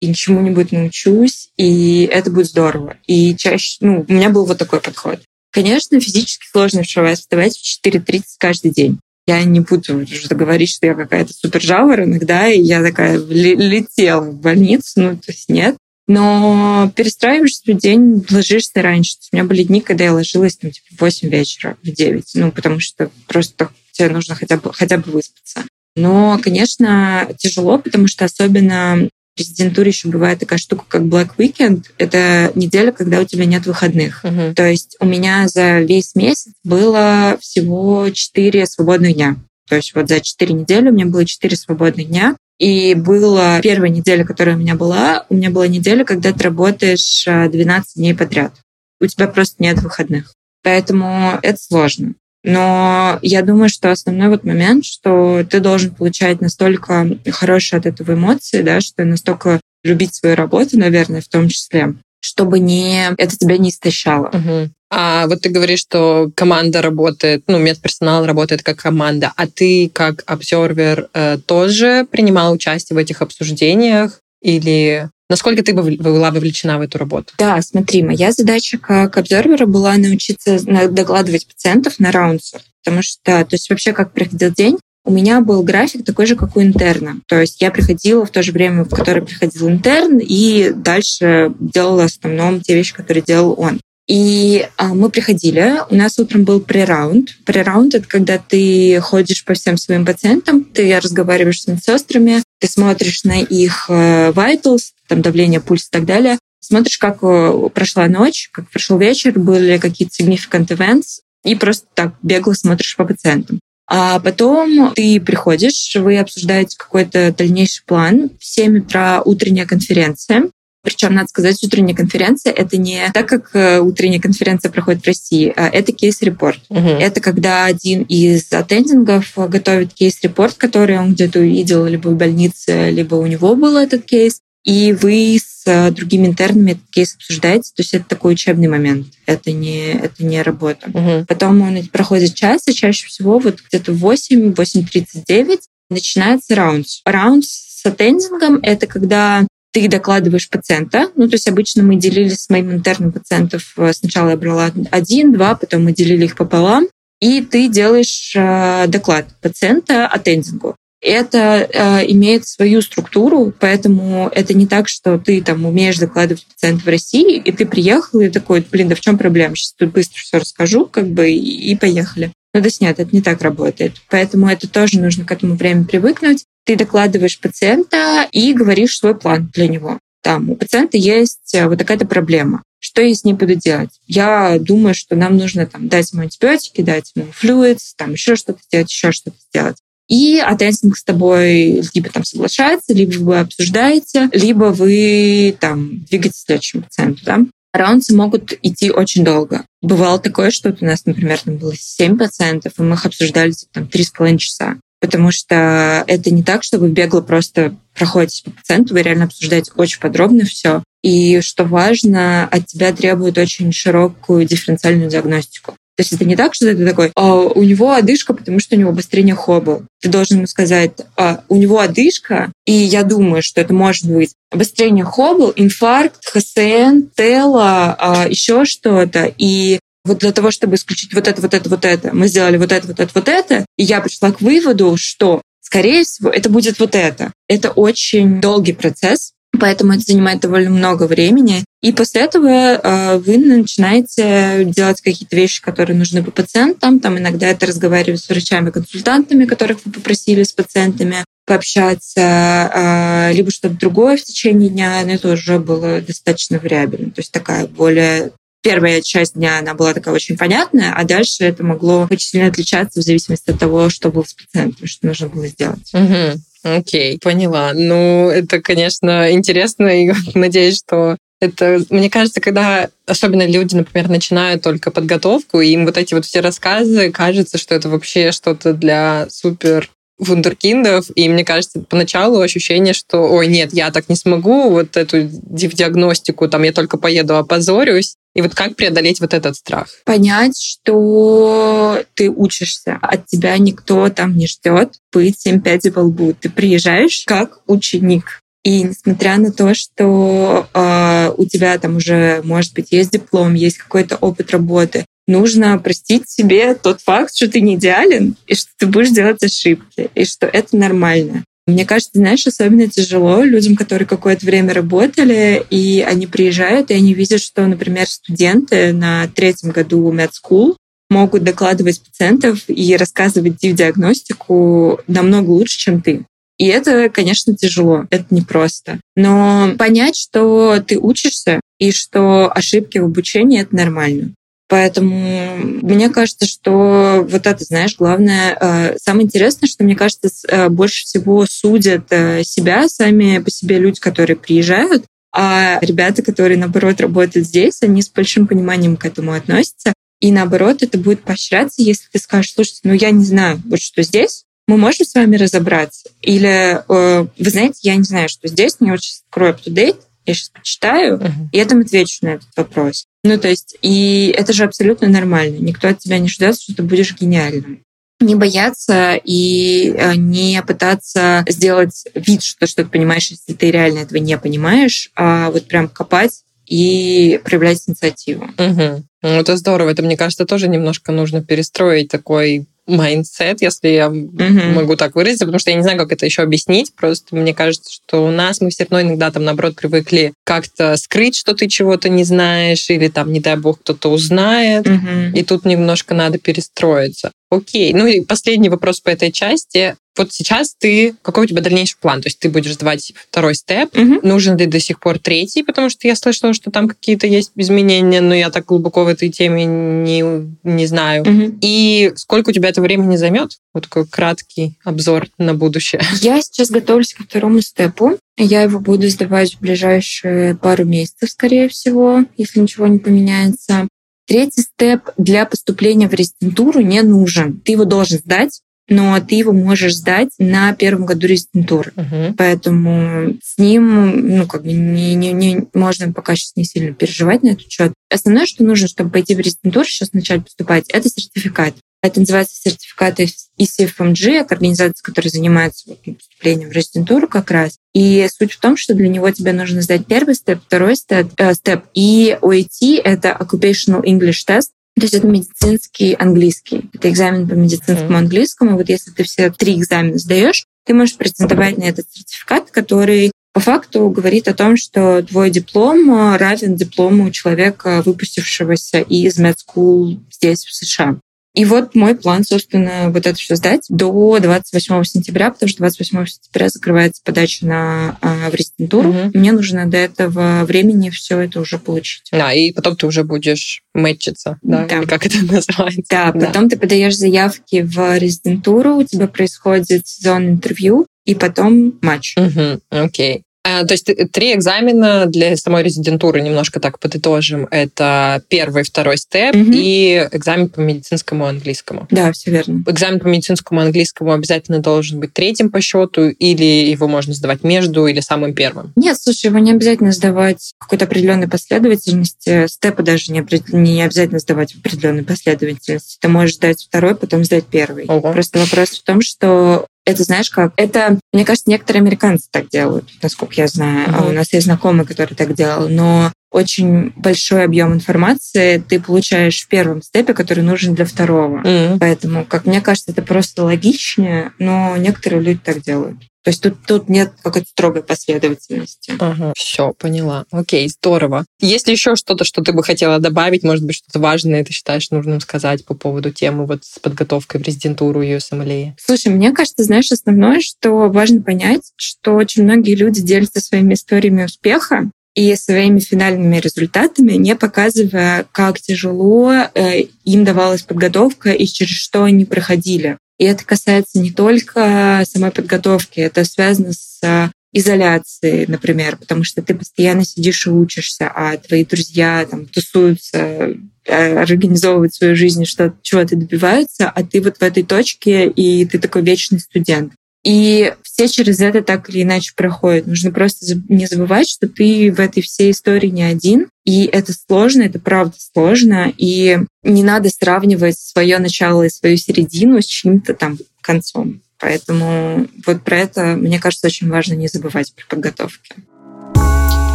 [0.00, 2.96] и чему-нибудь научусь, и это будет здорово.
[3.06, 5.20] И чаще, ну, у меня был вот такой подход.
[5.50, 9.00] Конечно, физически сложно вставать, в 4.30 каждый день.
[9.26, 14.40] Я не буду уже говорить, что я какая-то супер иногда, и я такая летела в
[14.40, 15.76] больницу, ну, то есть нет.
[16.08, 19.16] Но перестраиваешься в день, ложишься раньше.
[19.30, 22.24] У меня были дни, когда я ложилась там, типа, в 8 вечера, в 9.
[22.34, 25.64] Ну, потому что просто тебе нужно хотя бы, хотя бы выспаться.
[25.96, 31.84] Но, конечно, тяжело, потому что особенно в резидентуре еще бывает такая штука, как Black Weekend.
[31.98, 34.24] Это неделя, когда у тебя нет выходных.
[34.24, 34.54] Мгм.
[34.54, 39.36] То есть у меня за весь месяц было всего 4 свободных дня.
[39.68, 42.36] То есть вот за 4 недели у меня было 4 свободных дня.
[42.58, 47.24] И была первая неделя, которая у меня была, у меня была неделя, когда ты работаешь
[47.28, 48.52] а, 12 дней подряд.
[49.00, 50.32] У тебя просто нет выходных.
[50.64, 52.14] Поэтому это сложно.
[52.44, 58.14] Но я думаю, что основной вот момент, что ты должен получать настолько хорошие от этого
[58.14, 63.58] эмоции, да, что настолько любить свою работу, наверное, в том числе, чтобы не, это тебя
[63.58, 64.30] не истощало.
[64.32, 64.72] Мгм.
[64.90, 70.22] А вот ты говоришь, что команда работает, ну, медперсонал работает как команда, а ты как
[70.26, 74.20] обсервер э, тоже принимал участие в этих обсуждениях?
[74.40, 77.34] Или насколько ты была вовлечена в эту работу?
[77.38, 83.44] Да, смотри, моя задача как обзорвера была научиться на- докладывать пациентов на раунсах, потому что,
[83.44, 87.16] то есть вообще как проходил день, у меня был график такой же, как у интерна.
[87.28, 92.02] То есть я приходила в то же время, в которое приходил интерн, и дальше делала
[92.02, 93.80] в основном те вещи, которые делал он.
[94.08, 97.36] И а, мы приходили, у нас утром был прераунд.
[97.44, 103.24] Прераунд— это когда ты ходишь по всем своим пациентам, ты разговариваешь с медсестрами, ты смотришь
[103.24, 108.48] на их э, vitals, там давление, пульс и так далее, смотришь, как э, прошла ночь,
[108.50, 113.60] как прошел вечер, были ли какие-то significant events, и просто так бегло смотришь по пациентам.
[113.90, 118.30] А потом ты приходишь, вы обсуждаете какой-то дальнейший план.
[118.38, 120.50] В 7 утра утренняя конференция.
[120.82, 125.52] Причем, надо сказать, утренняя конференция— это не так, как э, утренняя конференция проходит в России,
[125.56, 126.60] а это case report.
[126.68, 126.98] Мгм.
[126.98, 132.16] Это когда один из attending ов готовит case report, который он где-то увидел либо в
[132.16, 137.14] больнице, либо у него был этот кейс, и вы с э, другими интернами этот кейс
[137.14, 137.70] обсуждаете.
[137.74, 139.06] То есть это такой учебный момент.
[139.26, 140.90] Это не, это не работа.
[140.90, 141.26] Мгм.
[141.26, 145.60] Потом он проходит час, и чаще всего вот где-то в 8, 8.39
[145.90, 146.86] начинается раунд.
[147.04, 151.10] Раунд с аттендингом— это когда ты докладываешь пациента.
[151.14, 153.74] Ну, то есть обычно мы делили с моим интерном пациентов.
[153.76, 156.86] э, Сначала я брала один, два, потом мы делили их пополам.
[157.20, 160.76] И ты делаешь э, доклад пациента аттендингу.
[161.00, 166.84] Это э, имеет свою структуру, поэтому это не так, что ты там умеешь докладывать пациента
[166.84, 169.54] в России, и ты приехал и такой, блин, да в чем проблема?
[169.54, 172.32] Сейчас тут быстро все расскажу, как бы, и, поехали.
[172.52, 173.94] Ну, есть нет, это не так работает.
[174.10, 176.44] Поэтому это тоже нужно к этому времени привыкнуть.
[176.68, 179.98] Ты докладываешь пациента и говоришь свой план для него.
[180.22, 182.62] Там у пациента есть э, вот такая-то проблема.
[182.78, 183.88] Что я с ней буду делать?
[184.06, 188.58] Я думаю, что нам нужно там, дать ему антибиотики, дать ему флюидс, там еще что-то
[188.66, 189.78] сделать, еще что-то сделать.
[190.08, 196.46] И аттендинг с тобой либо там соглашается, либо вы обсуждаете, либо вы там двигаетесь к
[196.48, 197.24] следующему пациенту.
[197.24, 197.38] Да?
[197.72, 199.64] Раунды могут идти очень долго.
[199.80, 203.52] Бывало такое, что вот у нас, например, там было 7 пациентов, и мы их обсуждали
[203.52, 204.76] типа, там 3,5 часа.
[205.00, 209.72] Потому что это не так, что вы бегло просто проходите по пациенту, вы реально обсуждаете
[209.76, 210.82] очень подробно все.
[211.02, 215.74] И что важно, от тебя требует очень широкую дифференциальную диагностику.
[215.98, 218.78] То есть это не так, что ты такой, «А, у него одышка, потому что у
[218.78, 219.82] него обострение хоббл.
[220.00, 224.32] Ты должен ему сказать, «А, у него одышка, и я думаю, что это может быть
[224.52, 229.32] обострение хоббл, инфаркт, ХСН, тело, а, еще что-то.
[229.38, 232.72] И вот для того, чтобы исключить вот это, вот это, вот это, мы сделали вот
[232.72, 236.80] это, вот это, вот это, и я пришла к выводу, что, скорее всего, это будет
[236.80, 237.32] вот это.
[237.46, 241.64] Это очень долгий процесс, Поэтому это занимает довольно много времени.
[241.80, 247.00] И после этого э, вы начинаете делать какие-то вещи, которые нужны по пациентам.
[247.00, 253.74] Там иногда это разговаривать с врачами-консультантами, которых вы попросили с пациентами пообщаться, э, либо что-то
[253.74, 257.10] другое в течение дня, но это уже было достаточно вариабельно.
[257.10, 261.64] То есть такая более первая часть дня, она была такая очень понятная, а дальше это
[261.64, 265.46] могло очень сильно отличаться в зависимости от того, что было с пациентом, что нужно было
[265.46, 265.90] сделать.
[265.92, 266.42] Мгм.
[266.64, 267.72] Окей, поняла.
[267.72, 274.62] Ну, это, конечно, интересно, и надеюсь, что это, мне кажется, когда особенно люди, например, начинают
[274.62, 279.28] только подготовку, и им вот эти вот все рассказы, кажется, что это вообще что-то для
[279.30, 279.88] супер
[280.18, 285.22] вундеркиндов, и мне кажется, поначалу ощущение, что, ой, нет, я так не смогу, вот эту
[285.22, 288.16] ди- диагностику, там, я только поеду, опозорюсь.
[288.34, 289.88] И вот как преодолеть вот этот страх?
[290.04, 296.34] понять, что ты учишься, от тебя никто там не ждет быть 7 пядей во лбу.
[296.38, 298.40] Ты приезжаешь как ученик.
[298.64, 303.78] И несмотря на то, что э, у тебя там уже, может быть, есть диплом, есть
[303.78, 308.86] какой-то опыт работы, нужно простить себе тот факт, что ты не идеален, и что ты
[308.86, 311.44] будешь делать ошибки, и что это нормально.
[311.68, 317.12] Мне кажется, знаешь, особенно тяжело людям, которые какое-то время работали, и они приезжают, и они
[317.12, 320.78] видят, что, например, студенты на третьем году медскул
[321.10, 326.24] могут докладывать пациентов и рассказывать диагностику намного лучше, чем ты.
[326.58, 328.98] И это, конечно, тяжело, это непросто.
[329.14, 334.32] Но понять, что ты учишься и что ошибки в обучении— это нормально.
[334.68, 340.68] Поэтому мне кажется, что вот это, знаешь, главное, э, самое интересное, что мне кажется, э,
[340.68, 347.00] больше всего судят э, себя сами по себе люди, которые приезжают, а ребята, которые, наоборот,
[347.00, 349.94] работают здесь, они с большим пониманием к этому относятся.
[350.20, 354.02] И наоборот, это будет поощряться, если ты скажешь, слушайте, ну я не знаю, вот что
[354.02, 356.10] здесь, мы можем с вами разобраться?
[356.20, 361.18] Или, вы знаете, я не знаю, что здесь, мне очень скрою up-to-date, я сейчас почитаю,
[361.18, 361.32] uh-huh.
[361.52, 363.06] и я там отвечу на этот вопрос.
[363.28, 365.58] Ну, то есть, и это же абсолютно нормально.
[365.58, 367.82] Никто от тебя не ждет, что ты будешь гениальным.
[368.20, 374.18] Не бояться и э, не пытаться сделать вид, что, ты понимаешь, если ты реально этого
[374.18, 378.44] не понимаешь, а вот прям копать и проявлять инициативу.
[378.44, 379.04] Угу.
[379.22, 379.90] Ну, это здорово.
[379.90, 384.72] Это, мне кажется, тоже немножко нужно перестроить такой mindset, если я мгм.
[384.72, 386.92] могу так выразиться, потому что я не знаю, как это еще объяснить.
[386.94, 391.36] Просто мне кажется, что у нас мы все равно иногда там, наоборот, привыкли как-то скрыть,
[391.36, 394.86] что ты чего-то не знаешь, или там, не дай бог, кто-то узнает.
[394.86, 395.32] Mm-hmm.
[395.34, 397.30] И тут немножко надо перестроиться.
[397.50, 397.92] Окей.
[397.92, 402.20] Ну и последний вопрос по этой части вот сейчас ты, какой у тебя дальнейший план?
[402.20, 404.20] То есть ты будешь сдавать второй Step, угу.
[404.22, 408.20] нужен ли до сих пор третий, потому что я слышала, что там какие-то есть изменения,
[408.20, 410.24] но я так глубоко в этой теме не,
[410.62, 411.22] не знаю.
[411.22, 411.58] Угу.
[411.60, 413.58] И сколько у тебя это времени займет?
[413.72, 416.02] Вот такой краткий обзор на будущее.
[416.20, 418.18] Я сейчас готовлюсь ко второму степу.
[418.36, 423.88] Я его буду сдавать в ближайшие пару месяцев, скорее всего, если ничего не поменяется.
[424.26, 427.60] Третий степ для поступления в резидентуру не нужен.
[427.60, 431.92] Ты его должен сдать, но ты его можешь сдать на первом году резидентуры.
[431.94, 432.34] Uh-huh.
[432.36, 437.42] Поэтому с ним, ну, как бы не, не, не можно пока сейчас не сильно переживать
[437.42, 437.92] на этот счет.
[438.10, 441.74] Основное, что нужно, чтобы пойти в резидентуру, сейчас начать поступать, это сертификат.
[442.00, 443.18] Это называется сертификат
[443.58, 447.78] ECFMG, это организация, которая занимается поступлением в резидентуру как раз.
[447.92, 451.54] И суть в том, что для него тебе нужно сдать первый степ, второй степ, э,
[451.54, 454.68] степ и OET— это Occupational English Test,
[454.98, 456.88] то есть это медицинский английский.
[456.94, 458.18] Это экзамен по медицинскому mm-hmm.
[458.18, 458.76] английскому.
[458.76, 463.60] Вот если ты все три экзамена сдаешь, ты можешь претендовать на этот сертификат, который по
[463.60, 470.74] факту говорит о том, что твой диплом равен диплому человека, выпустившегося из медскул здесь, в
[470.74, 471.18] США.
[471.58, 476.26] И вот мой план, собственно, вот это все сдать до 28 сентября, потому что 28
[476.26, 479.08] сентября закрывается подача на а, в резидентуру.
[479.08, 479.30] Угу.
[479.34, 482.28] Мне нужно до этого времени все это уже получить.
[482.30, 484.86] Да, и потом ты уже будешь мэтчиться, да?
[484.88, 484.98] да.
[484.98, 486.04] Или как это называется?
[486.08, 491.98] Да, да, потом ты подаешь заявки в резидентуру, у тебя происходит сезон интервью, и потом
[492.02, 492.36] матч.
[492.36, 493.42] Угу, окей.
[493.64, 497.68] Э, то есть три экзамена для самой резидентуры, немножко так подытожим.
[497.70, 499.70] Это первый, второй степ угу.
[499.72, 502.06] и экзамен по медицинскому английскому.
[502.10, 502.82] Да, все верно.
[502.86, 508.06] Экзамен по медицинскому английскому обязательно должен быть третьим по счету, или его можно сдавать между
[508.06, 508.92] или самым первым?
[508.96, 512.66] Нет, слушай, его не обязательно сдавать в какой-то определенной последовательности.
[512.68, 516.18] Степы даже не, не обязательно сдавать в определенной последовательности.
[516.20, 518.06] Ты можешь сдать второй, потом сдать первый.
[518.06, 518.32] Ого.
[518.32, 523.08] Просто вопрос в том, что это, знаешь как, это, мне кажется, некоторые американцы так делают,
[523.22, 524.08] насколько я знаю.
[524.08, 524.16] Mm-hmm.
[524.18, 525.88] А у нас есть знакомый, который так делал.
[525.88, 531.58] Но очень большой объем информации ты получаешь в первом степе, который нужен для второго.
[531.58, 531.98] Mm-hmm.
[531.98, 536.16] Поэтому, как мне кажется, это просто логичнее, но некоторые люди так делают.
[536.48, 539.12] То есть тут, тут нет какой-то строгой последовательности.
[539.18, 540.46] Ага, все, поняла.
[540.50, 541.44] Окей, здорово.
[541.60, 543.64] Есть ли еще что-то, что ты бы хотела добавить?
[543.64, 547.64] Может быть, что-то важное ты считаешь нужным сказать по поводу темы вот с подготовкой в
[547.64, 548.94] резидентуру USMLE?
[548.98, 554.44] Слушай, мне кажется, знаешь, основное, что важно понять, что очень многие люди делятся своими историями
[554.44, 561.94] успеха, и своими финальными результатами, не показывая, как тяжело э, им давалась подготовка и через
[561.94, 563.18] что они проходили.
[563.38, 569.62] И это касается не только самой подготовки, это связано с э, изоляцией, например, потому что
[569.62, 575.94] ты постоянно сидишь и учишься, а твои друзья там тусуются, э, организовывают свою жизнь, что
[576.02, 580.14] чего-то добиваются, а ты вот в этой точке, и ты такой вечный студент.
[580.44, 583.06] И все через это так или иначе проходят.
[583.06, 586.68] Нужно просто не забывать, что ты в этой всей истории не один.
[586.84, 589.12] И это сложно, это правда сложно.
[589.16, 594.40] И не надо сравнивать свое начало и свою середину с чьим-то там концом.
[594.58, 598.74] Поэтому вот про это, мне кажется, очень важно не забывать при подготовке.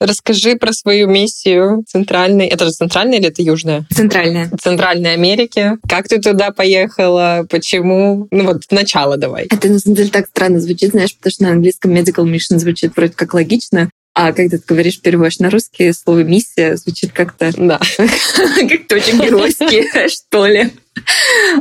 [0.00, 2.46] Расскажи про свою миссию центральной.
[2.46, 3.86] Это же центральная или это южная?
[3.94, 4.50] Центральная.
[4.60, 5.72] Центральной Америки.
[5.86, 7.46] Как ты туда поехала?
[7.50, 8.26] Почему?
[8.30, 9.46] Ну вот начало давай.
[9.50, 12.96] Это на самом деле так странно звучит, знаешь, потому что на английском medical mission звучит
[12.96, 17.52] вроде как логично, а когда ты говоришь, переводишь на русский, слово «миссия» звучит как-то...
[17.56, 17.78] Да.
[17.98, 20.70] Как-то очень геройски, что ли.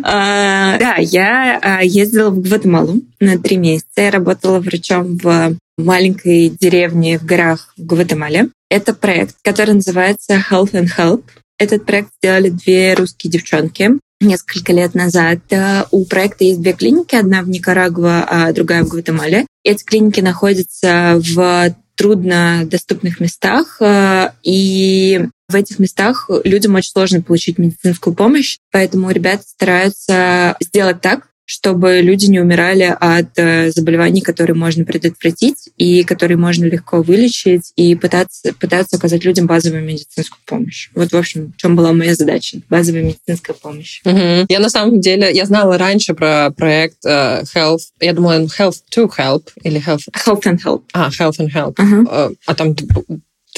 [0.04, 4.02] А, да, я а, ездила в Гватемалу на три месяца.
[4.02, 8.50] Я работала врачом в маленькой деревне в горах в Гватемале.
[8.70, 11.24] Это проект, который называется Health and Help.
[11.58, 13.92] Этот проект сделали две русские девчонки
[14.22, 15.40] несколько лет назад.
[15.50, 19.46] Э, у проекта есть две клиники, одна в Никарагуа, а другая в Гватемале.
[19.64, 27.58] Эти клиники находятся в труднодоступных местах, э, и в этих местах людям очень сложно получить
[27.58, 34.56] медицинскую помощь, поэтому ребята стараются сделать так, чтобы люди не умирали от э, заболеваний, которые
[34.56, 40.92] можно предотвратить и которые можно легко вылечить, и пытаться, пытаться оказать людям базовую медицинскую помощь.
[40.94, 42.60] Вот, в общем, в чем была моя задача.
[42.70, 44.02] Базовая медицинская помощь.
[44.06, 44.46] Угу.
[44.48, 49.10] Я на самом деле, я знала раньше про проект uh, Health, я думала, Health to
[49.18, 50.04] Help или Health...
[50.28, 50.84] Health and Help.
[50.94, 51.74] А, Health and Help.
[51.78, 52.76] Uh, а там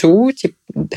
[0.02, 0.56] to, типа,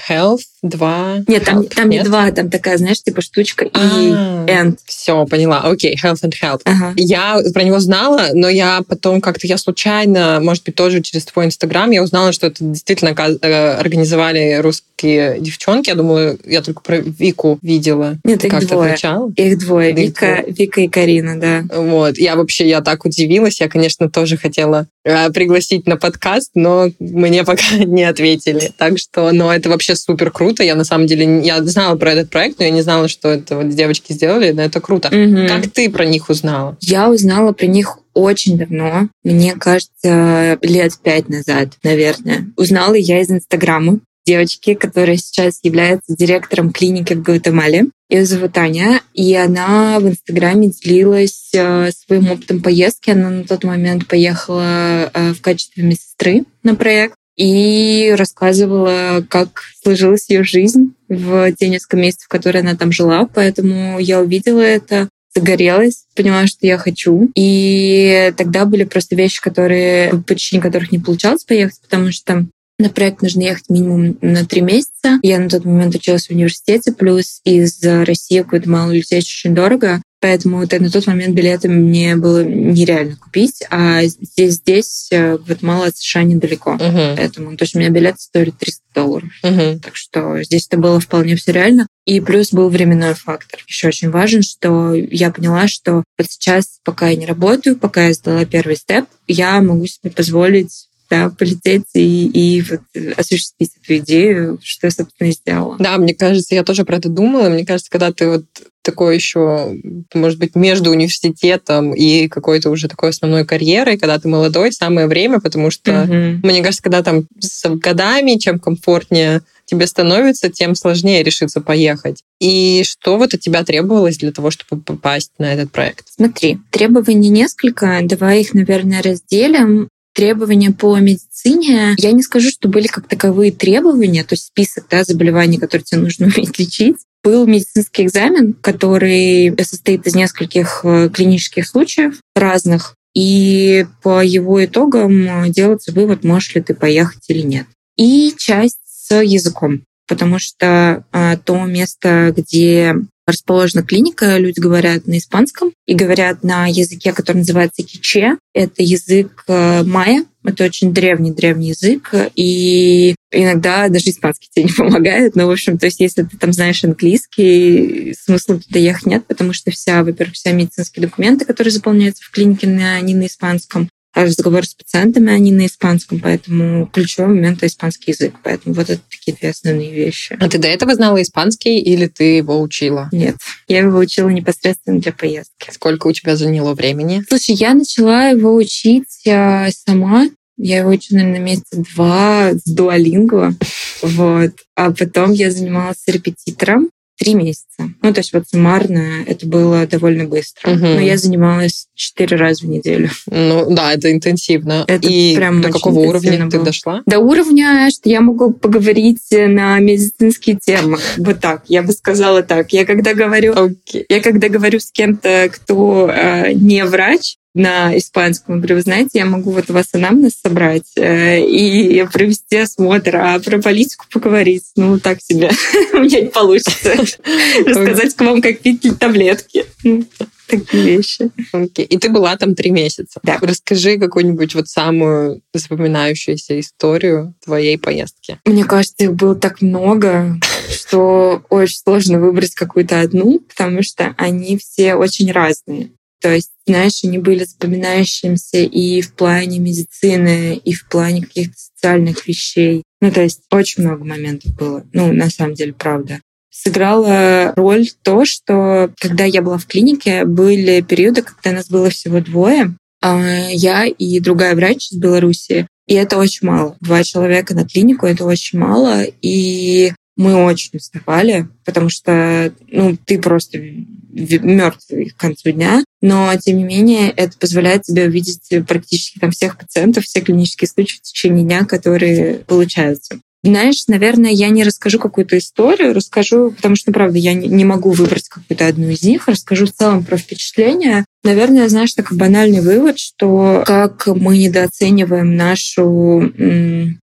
[0.08, 1.16] health, два.
[1.26, 2.02] Нет, там, там Нет?
[2.02, 4.78] не два, там такая, знаешь, типа штучка и а, and.
[4.86, 5.60] Все, поняла.
[5.60, 6.60] Окей, okay, health and health.
[6.64, 6.92] Ага.
[6.96, 11.46] Я про него знала, но я потом как-то я случайно, может быть, тоже через твой
[11.46, 15.88] инстаграм, я узнала, что это действительно э, организовали русские девчонки.
[15.88, 18.18] Я думала, я только про Вику видела.
[18.24, 18.92] Нет, Ты их двое.
[18.92, 19.32] Отвечала?
[19.36, 19.92] Их двое.
[19.92, 21.64] Да Вика, их Вика и Карина, да.
[21.74, 22.16] Вот.
[22.18, 23.60] Я вообще, я так удивилась.
[23.60, 28.72] Я, конечно, тоже хотела э, пригласить на подкаст, но мне пока не ответили.
[28.76, 30.62] Так что, но это вообще супер круто.
[30.62, 33.56] Я на самом деле, я знала про этот проект, но я не знала, что это
[33.56, 35.08] вот девочки сделали, но это круто.
[35.08, 35.48] Угу.
[35.48, 36.76] Как ты про них узнала?
[36.80, 42.46] Я узнала про них очень давно, мне кажется, лет пять назад, наверное.
[42.56, 47.86] Узнала я из Инстаграма девочки, которая сейчас является директором клиники в Гватемале.
[48.08, 53.10] Ее зовут Аня, и она в Инстаграме делилась э, своим опытом поездки.
[53.10, 60.28] Она на тот момент поехала э, в качестве медсестры на проект и рассказывала, как сложилась
[60.28, 63.28] ее жизнь в те несколько месяцев, которые она там жила.
[63.32, 67.30] Поэтому я увидела это, загорелась, поняла, что я хочу.
[67.34, 72.46] И тогда были просто вещи, которые, по причине которых не получалось поехать, потому что
[72.78, 75.18] на проект нужно ехать минимум на три месяца.
[75.22, 80.02] Я на тот момент училась в университете, плюс из России в Гватемалу лететь очень дорого.
[80.24, 85.88] Поэтому вот на тот момент билеты мне было нереально купить, а здесь, здесь э, Гватемала
[85.88, 86.76] от США недалеко.
[86.80, 87.14] Uh-huh.
[87.14, 89.28] Поэтому, то есть у меня билеты стоили 300 долларов.
[89.42, 89.78] Uh-huh.
[89.80, 91.88] Так что здесь это было вполне все реально.
[92.06, 93.60] И плюс был временной фактор.
[93.68, 98.14] Еще очень важен, что я поняла, что вот сейчас, пока я не работаю, пока я
[98.14, 102.80] сделала первый степ, я могу себе позволить да, полететь и, и вот
[103.16, 105.76] осуществить эту идею, что я, собственно, и сделала.
[105.78, 107.48] Да, мне кажется, я тоже про это думала.
[107.48, 108.44] Мне кажется, когда ты вот
[108.82, 109.76] такой еще,
[110.12, 115.40] может быть, между университетом и какой-то уже такой основной карьерой, когда ты молодой, самое время,
[115.40, 116.40] потому что, mm-hmm.
[116.42, 122.22] мне кажется, когда там с годами, чем комфортнее тебе становится, тем сложнее решиться поехать.
[122.38, 126.06] И что вот от тебя требовалось для того, чтобы попасть на этот проект?
[126.14, 128.00] Смотри, требований несколько.
[128.02, 134.24] Давай их, наверное, разделим требования по медицине, я не скажу, что были как таковые требования,
[134.24, 136.96] то есть список да, заболеваний, которые тебе нужно уметь лечить.
[137.22, 145.50] Был медицинский экзамен, который состоит из нескольких э, клинических случаев разных, и по его итогам
[145.50, 147.66] делается вывод, можешь ли ты поехать или нет.
[147.96, 152.96] И часть с языком, потому что а, то место, где
[153.26, 158.38] расположена клиника, люди говорят на испанском и говорят на языке, который называется киче.
[158.52, 165.36] Это язык э, майя, это очень древний-древний язык, и иногда даже испанский тебе не помогает.
[165.36, 169.52] Но, в общем, то есть если ты там знаешь английский, смысла туда ехать нет, потому
[169.52, 174.74] что вся, во-первых, вся медицинские документы, которые заполняются в клинике, они на испанском разговор с
[174.74, 178.34] пациентами, они на испанском, поэтому ключевой момент— это испанский язык.
[178.42, 180.36] Поэтому вот это такие две основные вещи.
[180.40, 183.08] А ты до этого знала испанский или ты его учила?
[183.12, 183.36] Нет,
[183.66, 185.70] я его учила непосредственно для поездки.
[185.70, 187.24] Сколько у тебя заняло времени?
[187.28, 190.28] Слушай, я начала его учить а, сама.
[190.56, 193.54] Я его учу, наверное, месяца два с дуалингва.
[194.02, 194.50] Вот.
[194.76, 197.90] А потом я занималась репетитором три месяца.
[198.02, 200.70] Ну, то есть вот суммарно это было довольно быстро.
[200.70, 200.80] Угу.
[200.80, 203.10] Но я занималась четыре раза в неделю.
[203.26, 204.84] Ну, да, это интенсивно.
[204.86, 206.50] Это И прям до какого уровня было.
[206.50, 207.02] ты дошла?
[207.06, 210.98] До уровня, что я могу поговорить на медицинские темы.
[211.18, 212.72] Вот так, я бы сказала так.
[212.72, 214.04] Я когда говорю, okay.
[214.08, 218.58] я когда говорю с кем-то, кто э, не врач, на испанском.
[218.58, 223.60] Говорю, вы знаете, я могу вот вас анамнез собрать э, и провести осмотр, а про
[223.60, 225.50] политику поговорить, ну, так себе.
[225.92, 226.94] У меня не получится.
[227.66, 229.64] Рассказать вам, как пить таблетки.
[229.84, 230.04] Ну,
[230.48, 231.30] такие вещи.
[231.52, 231.84] Okay.
[231.84, 233.20] И ты была там три месяца.
[233.22, 233.38] Да.
[233.40, 238.38] Расскажи какую-нибудь вот самую запоминающуюся историю твоей поездки.
[238.44, 240.38] Мне кажется, их было так много,
[240.70, 245.90] что очень сложно выбрать какую-то одну, потому что они все очень разные.
[246.24, 252.26] То есть, знаешь, они были запоминающимися и в плане медицины, и в плане каких-то социальных
[252.26, 252.82] вещей.
[253.02, 254.86] Ну, то есть очень много моментов было.
[254.94, 260.80] Ну, на самом деле, правда сыграла роль то, что когда я была в клинике, были
[260.80, 265.66] периоды, когда нас было всего двое, а я и другая врач из Беларуси.
[265.86, 266.78] И это очень мало.
[266.80, 269.02] Два человека на клинику— это очень мало.
[269.20, 276.58] И мы очень уставали, потому что ну, ты просто мертвый к концу дня, но тем
[276.58, 281.44] не менее это позволяет тебе увидеть практически там всех пациентов, все клинические случаи в течение
[281.44, 283.18] дня, которые получаются.
[283.44, 288.26] Знаешь, наверное, я не расскажу какую-то историю, расскажу, потому что, правда, я не могу выбрать
[288.30, 291.04] какую-то одну из них, расскажу в целом про впечатления.
[291.22, 296.32] Наверное, знаешь, такой банальный вывод, что как мы недооцениваем нашу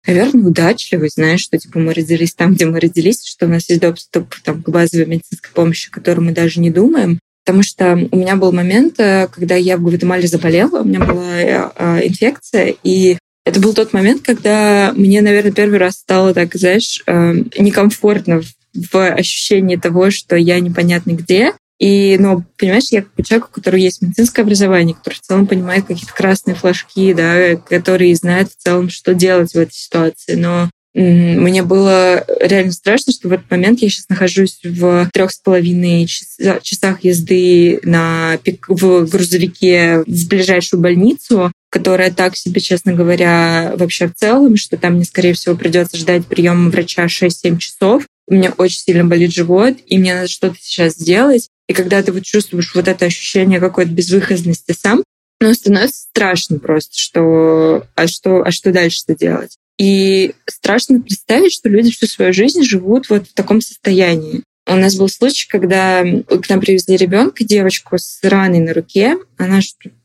[0.07, 3.81] наверное, удачливость, знаешь, что типа мы родились там, где мы родились, что у нас есть
[3.81, 7.19] доступ там, к базовой медицинской помощи, о которой мы даже не думаем.
[7.45, 11.41] Потому что у меня был момент, э, когда я в Гватемале заболела, у меня была
[11.41, 16.55] э, э, инфекция, и это был тот момент, когда мне, наверное, первый раз стало так,
[16.55, 18.41] знаешь, некомфортно
[18.73, 21.53] в ощущении того, что я непонятно где.
[21.83, 25.85] И, ну, понимаешь, я как человек, у которого есть медицинское образование, который в целом понимает
[25.85, 30.37] какие-то красные флажки, да, который знает в целом, что делать в этой ситуации.
[30.37, 35.41] Но мне было реально страшно, что в этот момент я сейчас нахожусь в трех с
[35.41, 43.73] половиной часах езды на пик, в грузовике в ближайшую больницу, которая так себе, честно говоря,
[43.75, 48.05] вообще в целом, что там мне, скорее всего, придется ждать приема врача 6-7 часов.
[48.29, 51.49] У меня очень сильно болит живот, и мне надо что-то сейчас сделать.
[51.73, 55.03] И когда ты вот чувствуешь вот это ощущение какой-то безвыходности сам,
[55.41, 59.57] ну, становится страшно просто, что а что, а что дальше-то делать?
[59.79, 64.43] И страшно представить, что люди всю свою жизнь живут вот в таком состоянии.
[64.67, 69.17] У нас был случай, когда к нам привезли ребенка, девочку с раной на руке.
[69.39, 69.61] Она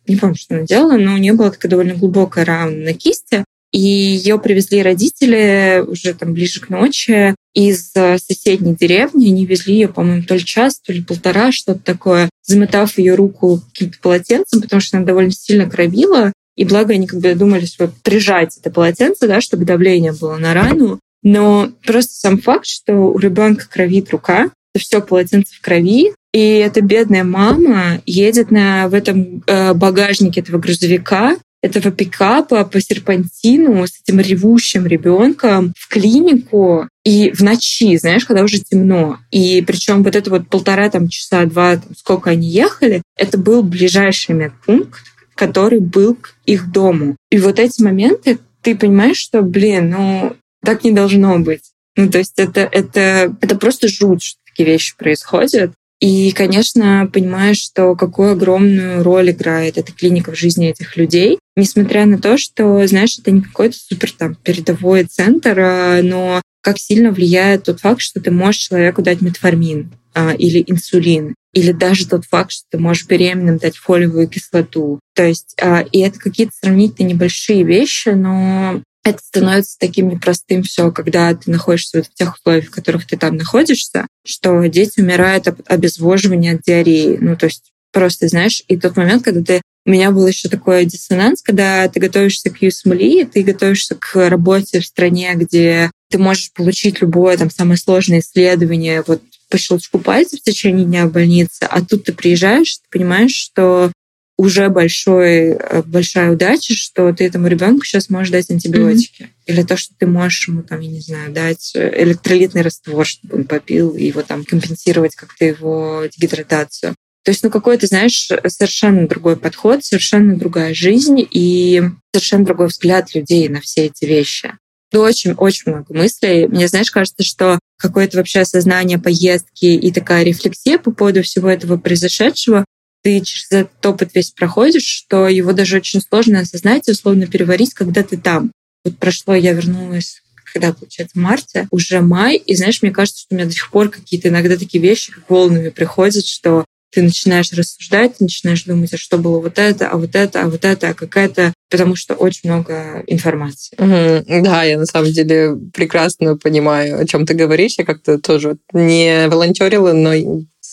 [0.08, 3.44] не помню, что она делала, но у нее была такая довольно глубокая рана на кисти.
[3.72, 9.30] И ее привезли родители уже там ближе к ночи из соседней деревни.
[9.30, 13.62] Они везли ее, по-моему, то ли час, то ли полтора, что-то такое, заметав ее руку
[13.74, 16.32] каким-то полотенцем, потому что она довольно сильно кровила.
[16.56, 20.54] И благо они как бы думали, что прижать это полотенце, да, чтобы давление было на
[20.54, 21.00] рану.
[21.24, 26.40] Но просто сам факт, что у ребенка кровит рука, это все полотенце в крови, и
[26.40, 33.86] эта бедная мама едет на, в этом э, багажнике этого грузовика, этого пикапа по серпантину
[33.86, 39.18] с этим ревущим ребенком в клинику и в ночи, знаешь, когда уже темно.
[39.32, 43.64] И причем вот это вот полтора там часа, два, там, сколько они ехали, это был
[43.64, 45.02] ближайший медпункт,
[45.36, 47.16] который был к их дому.
[47.32, 51.72] И вот эти моменты, ты понимаешь, что, блин, ну, так не должно быть.
[51.96, 55.72] Ну, то есть это, это, это просто жуть, что такие вещи происходят.
[56.00, 62.06] И, конечно, понимаешь, что какую огромную роль играет эта клиника в жизни этих людей, несмотря
[62.06, 67.12] на то, что, знаешь, это не какой-то супер там передовой центр, а, но как сильно
[67.12, 72.26] влияет тот факт, что ты можешь человеку дать метформин а, или инсулин, или даже тот
[72.26, 75.00] факт, что ты можешь беременным дать фолиевую кислоту.
[75.16, 80.92] То есть, а, и это какие-то сравнительно небольшие вещи, но это становится таким непростым все,
[80.92, 85.48] когда ты находишься вот в тех условиях, в которых ты там находишься, что дети умирают
[85.48, 87.18] от обезвоживания, от диареи.
[87.20, 90.84] Ну, то есть просто, знаешь, и тот момент, когда ты у меня был еще такой
[90.84, 96.52] диссонанс, когда ты готовишься к USMLE, ты готовишься к работе в стране, где ты можешь
[96.52, 101.64] получить любое там самое сложное исследование вот по щелчку пальца в течение дня в больнице,
[101.70, 103.94] а тут ты приезжаешь, ты понимаешь, что
[104.38, 109.24] уже большой, э, большая удача, что ты этому ребенку сейчас можешь дать антибиотики.
[109.24, 109.48] Mm-hmm.
[109.48, 113.44] Или то, что ты можешь ему, там, я не знаю, дать электролитный раствор, чтобы он
[113.46, 116.96] попил, и его там компенсировать как-то его дегидратацию.
[117.24, 121.82] То есть, ну, какой-то, знаешь, совершенно другой подход, совершенно другая жизнь и
[122.14, 124.54] совершенно другой взгляд людей на все эти вещи.
[124.94, 126.48] Ну, очень-очень много мыслей.
[126.48, 131.78] Мне, знаешь, кажется, что какое-то вообще осознание поездки и такая рефлексия по поводу всего этого
[131.78, 132.64] произошедшего,
[133.04, 137.74] ты через этот опыт весь проходишь, что его даже очень сложно осознать и условно переварить,
[137.74, 138.52] когда ты там.
[138.84, 140.22] Вот прошло, я вернулась
[140.54, 143.70] когда, получается, в марте, уже май, и, знаешь, мне кажется, что у меня до сих
[143.70, 148.94] пор какие-то иногда такие вещи, как волнами приходят, что ты начинаешь рассуждать, ты начинаешь думать,
[148.94, 151.54] а что было вот это, а вот это, а вот это, а какая-то...
[151.70, 153.76] Потому что очень много информации.
[153.78, 154.44] Угу.
[154.44, 157.76] Да, я на самом деле прекрасно понимаю, о чем ты говоришь.
[157.78, 160.14] Я как-то тоже не волонтерила, но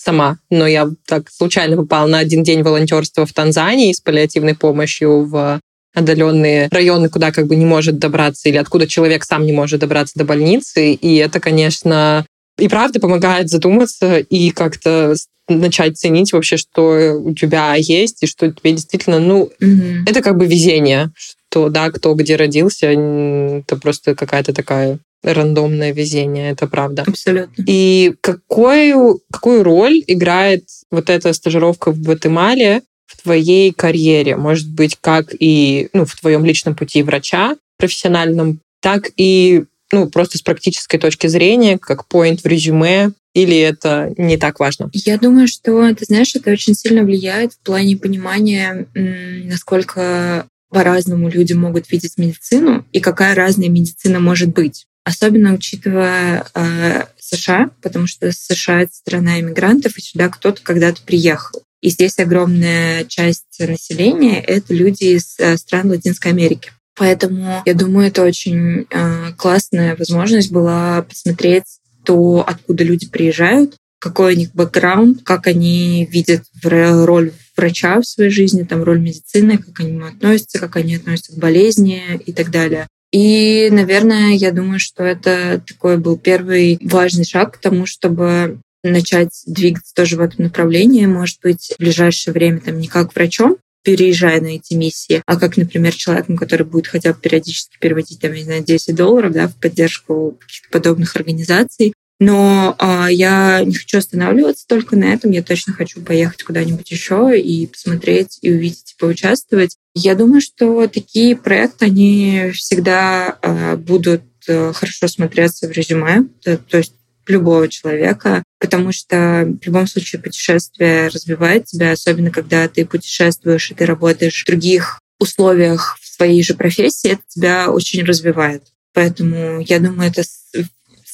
[0.05, 5.25] сама, но я так случайно попала на один день волонтерства в Танзании с паллиативной помощью
[5.25, 5.61] в
[5.95, 10.19] отдаленные районы, куда как бы не может добраться или откуда человек сам не может добраться
[10.19, 10.93] до больницы.
[10.93, 12.27] И это, конечно,
[12.59, 15.15] и правда помогает задуматься и как-то
[15.49, 20.05] начать ценить вообще, что у тебя есть, и что тебе действительно, ну, mm-hmm.
[20.07, 26.51] это как бы везение, что, да, кто где родился, это просто какая-то такая рандомное везение,
[26.51, 27.05] это правда.
[27.07, 27.65] Абсолютно.
[27.67, 34.37] И какую, какую роль играет вот эта стажировка в Гватемале в твоей карьере?
[34.37, 40.39] Может быть, как и ну, в твоем личном пути врача профессиональном, так и ну, просто
[40.39, 44.91] с практической точки зрения, как point в резюме, или это не так важно?
[44.93, 51.53] Я думаю, что, ты знаешь, это очень сильно влияет в плане понимания, насколько по-разному люди
[51.53, 54.87] могут видеть медицину и какая разная медицина может быть.
[55.05, 61.63] Особенно учитывая э, США, потому что США— это страна иммигрантов, и сюда кто-то когда-то приехал.
[61.83, 66.71] И здесь огромная часть населения— это люди из э, стран Латинской Америки.
[66.97, 71.65] Поэтому я думаю, это очень э, классная возможность была посмотреть
[72.05, 78.31] то, откуда люди приезжают, какой у них бэкграунд, как они видят роль врача в своей
[78.31, 82.87] жизни, там роль медицины, как они относятся, как они относятся к болезни и так далее.
[83.15, 89.45] И, наверное, я думаю, что это такой был первый важный шаг к тому, чтобы начать
[89.47, 94.41] двигаться тоже в этом направлении, может быть, в ближайшее время там не как врачом, переезжая
[94.41, 98.43] на эти миссии, а как, например, человеком, который будет хотя бы периодически переводить, там, не
[98.43, 100.37] знаю, 10 долларов да, в поддержку
[100.73, 101.95] подобных организаций.
[102.21, 105.33] Но а, я не хочу останавливаться только на этом.
[105.33, 109.77] Я точно хочу поехать куда-нибудь еще и посмотреть, и увидеть, и поучаствовать.
[109.95, 116.29] Я думаю, что такие проекты, они всегда а, будут э, хорошо смотреться в резюме.
[116.43, 116.95] То, то есть
[117.27, 123.75] любого человека, потому что в любом случае путешествие развивает тебя, особенно когда ты путешествуешь и
[123.75, 128.65] ты работаешь в других условиях в своей же профессии, это тебя очень развивает.
[128.93, 130.23] Поэтому я думаю, это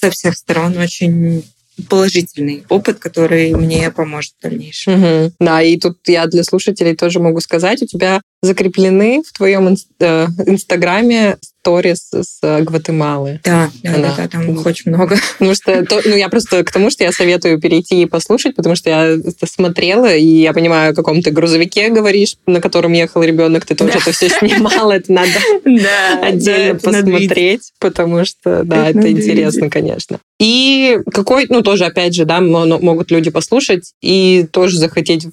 [0.01, 1.45] со всех сторон очень
[1.89, 4.95] положительный опыт, который мне поможет в дальнейшем.
[4.95, 5.33] Угу.
[5.41, 10.27] Да, и тут я для слушателей тоже могу сказать, у тебя закреплены в твоем э,
[10.47, 13.41] инстаграме сторис с э, Гватемалы.
[13.45, 15.17] Да, да, да, да, там их очень много.
[15.39, 18.77] Потому что, то, ну, я просто к тому, что я советую перейти и послушать, потому
[18.77, 23.23] что я это смотрела, и я понимаю, о каком ты грузовике говоришь, на котором ехал
[23.23, 25.31] ребенок, ты тоже это все снимала, это надо
[26.23, 30.19] отдельно посмотреть, потому что, да, это интересно, конечно.
[30.41, 35.27] И какой, ну, тоже, опять же, да, могут люди послушать и тоже захотеть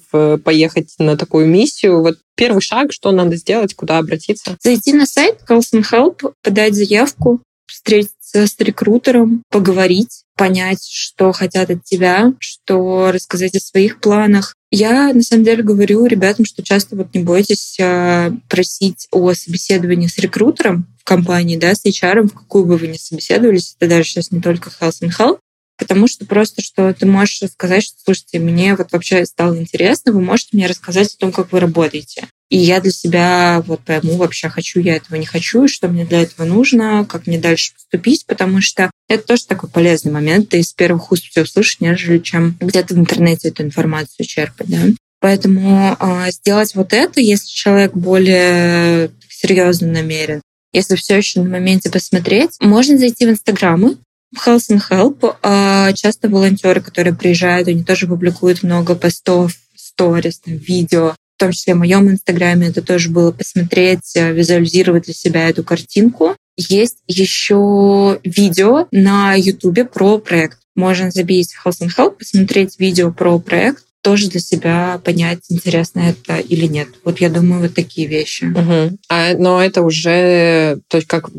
[0.44, 2.02] поехать на такую миссию.
[2.02, 4.56] Вот первый шаг, что надо сделать, куда обратиться?
[4.62, 11.84] Зайти на сайт Carlson Help, подать заявку, встретиться с рекрутером, поговорить, понять, что хотят от
[11.84, 14.54] тебя, что рассказать о своих планах.
[14.70, 20.06] Я, на самом деле, говорю ребятам, что часто вот не бойтесь а, просить о собеседовании
[20.08, 23.76] с рекрутером в компании, да, с HR, в какую бы вы ни собеседовались.
[23.78, 25.38] Это даже сейчас не только Health and Health,
[25.78, 30.20] потому что просто, что ты можешь сказать, что, слушайте, мне вот вообще стало интересно, вы
[30.20, 32.28] можете мне рассказать о том, как вы работаете.
[32.50, 36.22] И я для себя вот пойму, вообще хочу я этого, не хочу, что мне для
[36.22, 40.48] этого нужно, как мне дальше поступить, потому что это тоже такой полезный момент.
[40.48, 44.68] Ты из первых уст все услышишь, нежели чем где-то в интернете эту информацию черпать.
[44.68, 44.78] Да?
[45.20, 50.40] Поэтому э, сделать вот это, если человек более серьезно намерен,
[50.72, 53.96] если все еще на моменте посмотреть, можно зайти в Инстаграмы,
[54.36, 55.36] Health and Help.
[55.42, 61.14] А часто волонтеры, которые приезжают, они тоже публикуют много постов, сторис, видео.
[61.38, 65.62] В том числе в моем инстаграме это тоже было посмотреть, э, визуализировать для себя эту
[65.62, 66.34] картинку.
[66.56, 70.58] Есть еще видео на ютубе про проект.
[70.74, 76.38] Можно забить Health and Help, посмотреть видео про проект, тоже для себя понять, интересно это
[76.38, 76.88] или нет.
[77.04, 78.46] Вот я думаю, вот такие вещи.
[78.46, 78.98] Угу.
[79.08, 81.30] А, но это уже, то есть как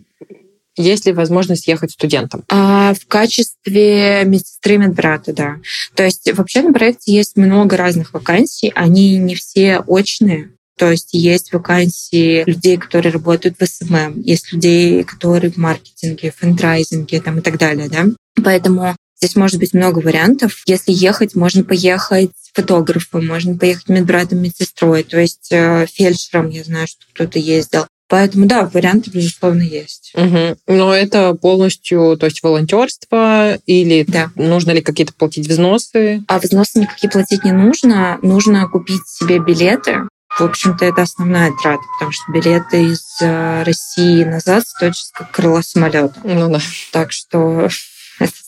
[0.79, 2.43] есть ли возможность ехать студентам?
[2.49, 5.57] А, в качестве медсестры медбрата, да.
[5.95, 11.09] То есть вообще на проекте есть много разных вакансий, они не все очные, то есть
[11.11, 17.41] есть вакансии людей, которые работают в SMM, есть людей, которые в маркетинге, фандрайзинге там, и
[17.41, 17.89] так далее.
[17.89, 18.05] Да?
[18.41, 20.63] Поэтому здесь может быть много вариантов.
[20.65, 26.87] Если ехать, можно поехать фотографом, можно поехать медбратом, медсестрой, то есть э, фельдшером, я знаю,
[26.87, 27.85] что кто-то ездил.
[28.09, 30.11] Поэтому, да, варианты, безусловно, есть.
[30.15, 30.57] Угу.
[30.67, 34.31] Но это полностью, то есть волонтерство или да.
[34.35, 36.23] нужно ли какие-то платить взносы?
[36.27, 38.17] А взносы никакие платить не нужно.
[38.23, 40.07] Нужно купить себе билеты.
[40.37, 45.61] В общем-то, это основная трата, потому что билеты из э, России назад стоят как крыло
[45.61, 46.13] самолета.
[46.23, 46.59] Ну да.
[46.91, 47.67] Так что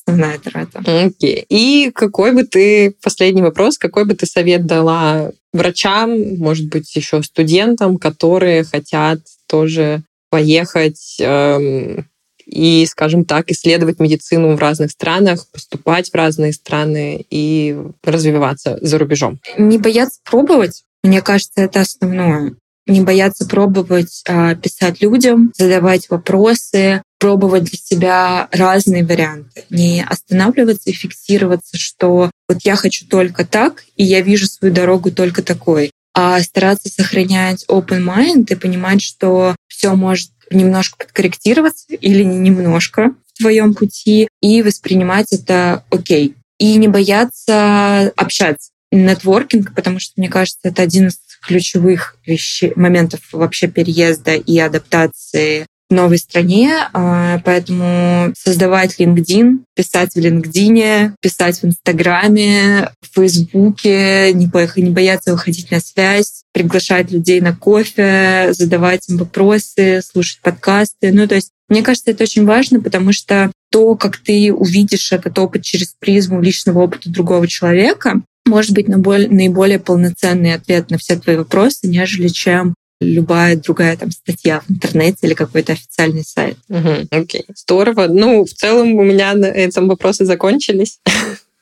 [0.05, 0.79] основная трата.
[0.79, 1.41] Окей.
[1.41, 1.45] Okay.
[1.49, 7.21] И какой бы ты, последний вопрос, какой бы ты совет дала врачам, может быть, еще
[7.23, 12.07] студентам, которые хотят тоже поехать эм,
[12.45, 18.97] и, скажем так, исследовать медицину в разных странах, поступать в разные страны и развиваться за
[18.97, 19.39] рубежом?
[19.57, 20.83] Не бояться пробовать.
[21.03, 22.55] Мне кажется, это основное
[22.87, 30.89] не бояться пробовать а, писать людям, задавать вопросы, пробовать для себя разные варианты, не останавливаться
[30.89, 35.91] и фиксироваться, что вот я хочу только так, и я вижу свою дорогу только такой,
[36.15, 43.13] а стараться сохранять open mind и понимать, что все может немножко подкорректироваться или не немножко
[43.27, 46.33] в твоем пути, и воспринимать это окей.
[46.57, 48.71] И не бояться общаться.
[48.91, 55.67] Нетворкинг, потому что, мне кажется, это один из ключевых вещей, моментов вообще переезда и адаптации
[55.91, 64.49] новой стране, а, поэтому создавать LinkedIn, писать в LinkedIn, писать в Инстаграме, в Фейсбуке, не,
[64.81, 71.11] не бояться выходить на связь, приглашать людей на кофе, задавать им вопросы, слушать подкасты.
[71.11, 75.39] Ну, то есть мне кажется, это очень важно, потому что то, как ты увидишь этот
[75.39, 81.37] опыт через призму личного опыта другого человека, может быть наиболее полноценный ответ на все твои
[81.37, 86.57] вопросы, нежели чем любая другая там статья в интернете или какой-то официальный сайт.
[86.69, 88.07] Угу, окей, здорово.
[88.07, 90.99] Ну, в целом у меня на этом вопросы закончились.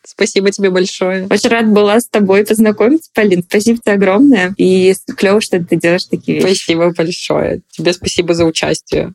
[0.06, 1.28] Спасибо тебе большое.
[1.30, 3.44] Очень рад была с тобой познакомиться, Полин.
[3.48, 4.54] Спасибо тебе огромное.
[4.58, 6.64] И клево, что ты делаешь такие вещи.
[6.64, 7.62] Спасибо большое.
[7.72, 9.14] Тебе спасибо за участие.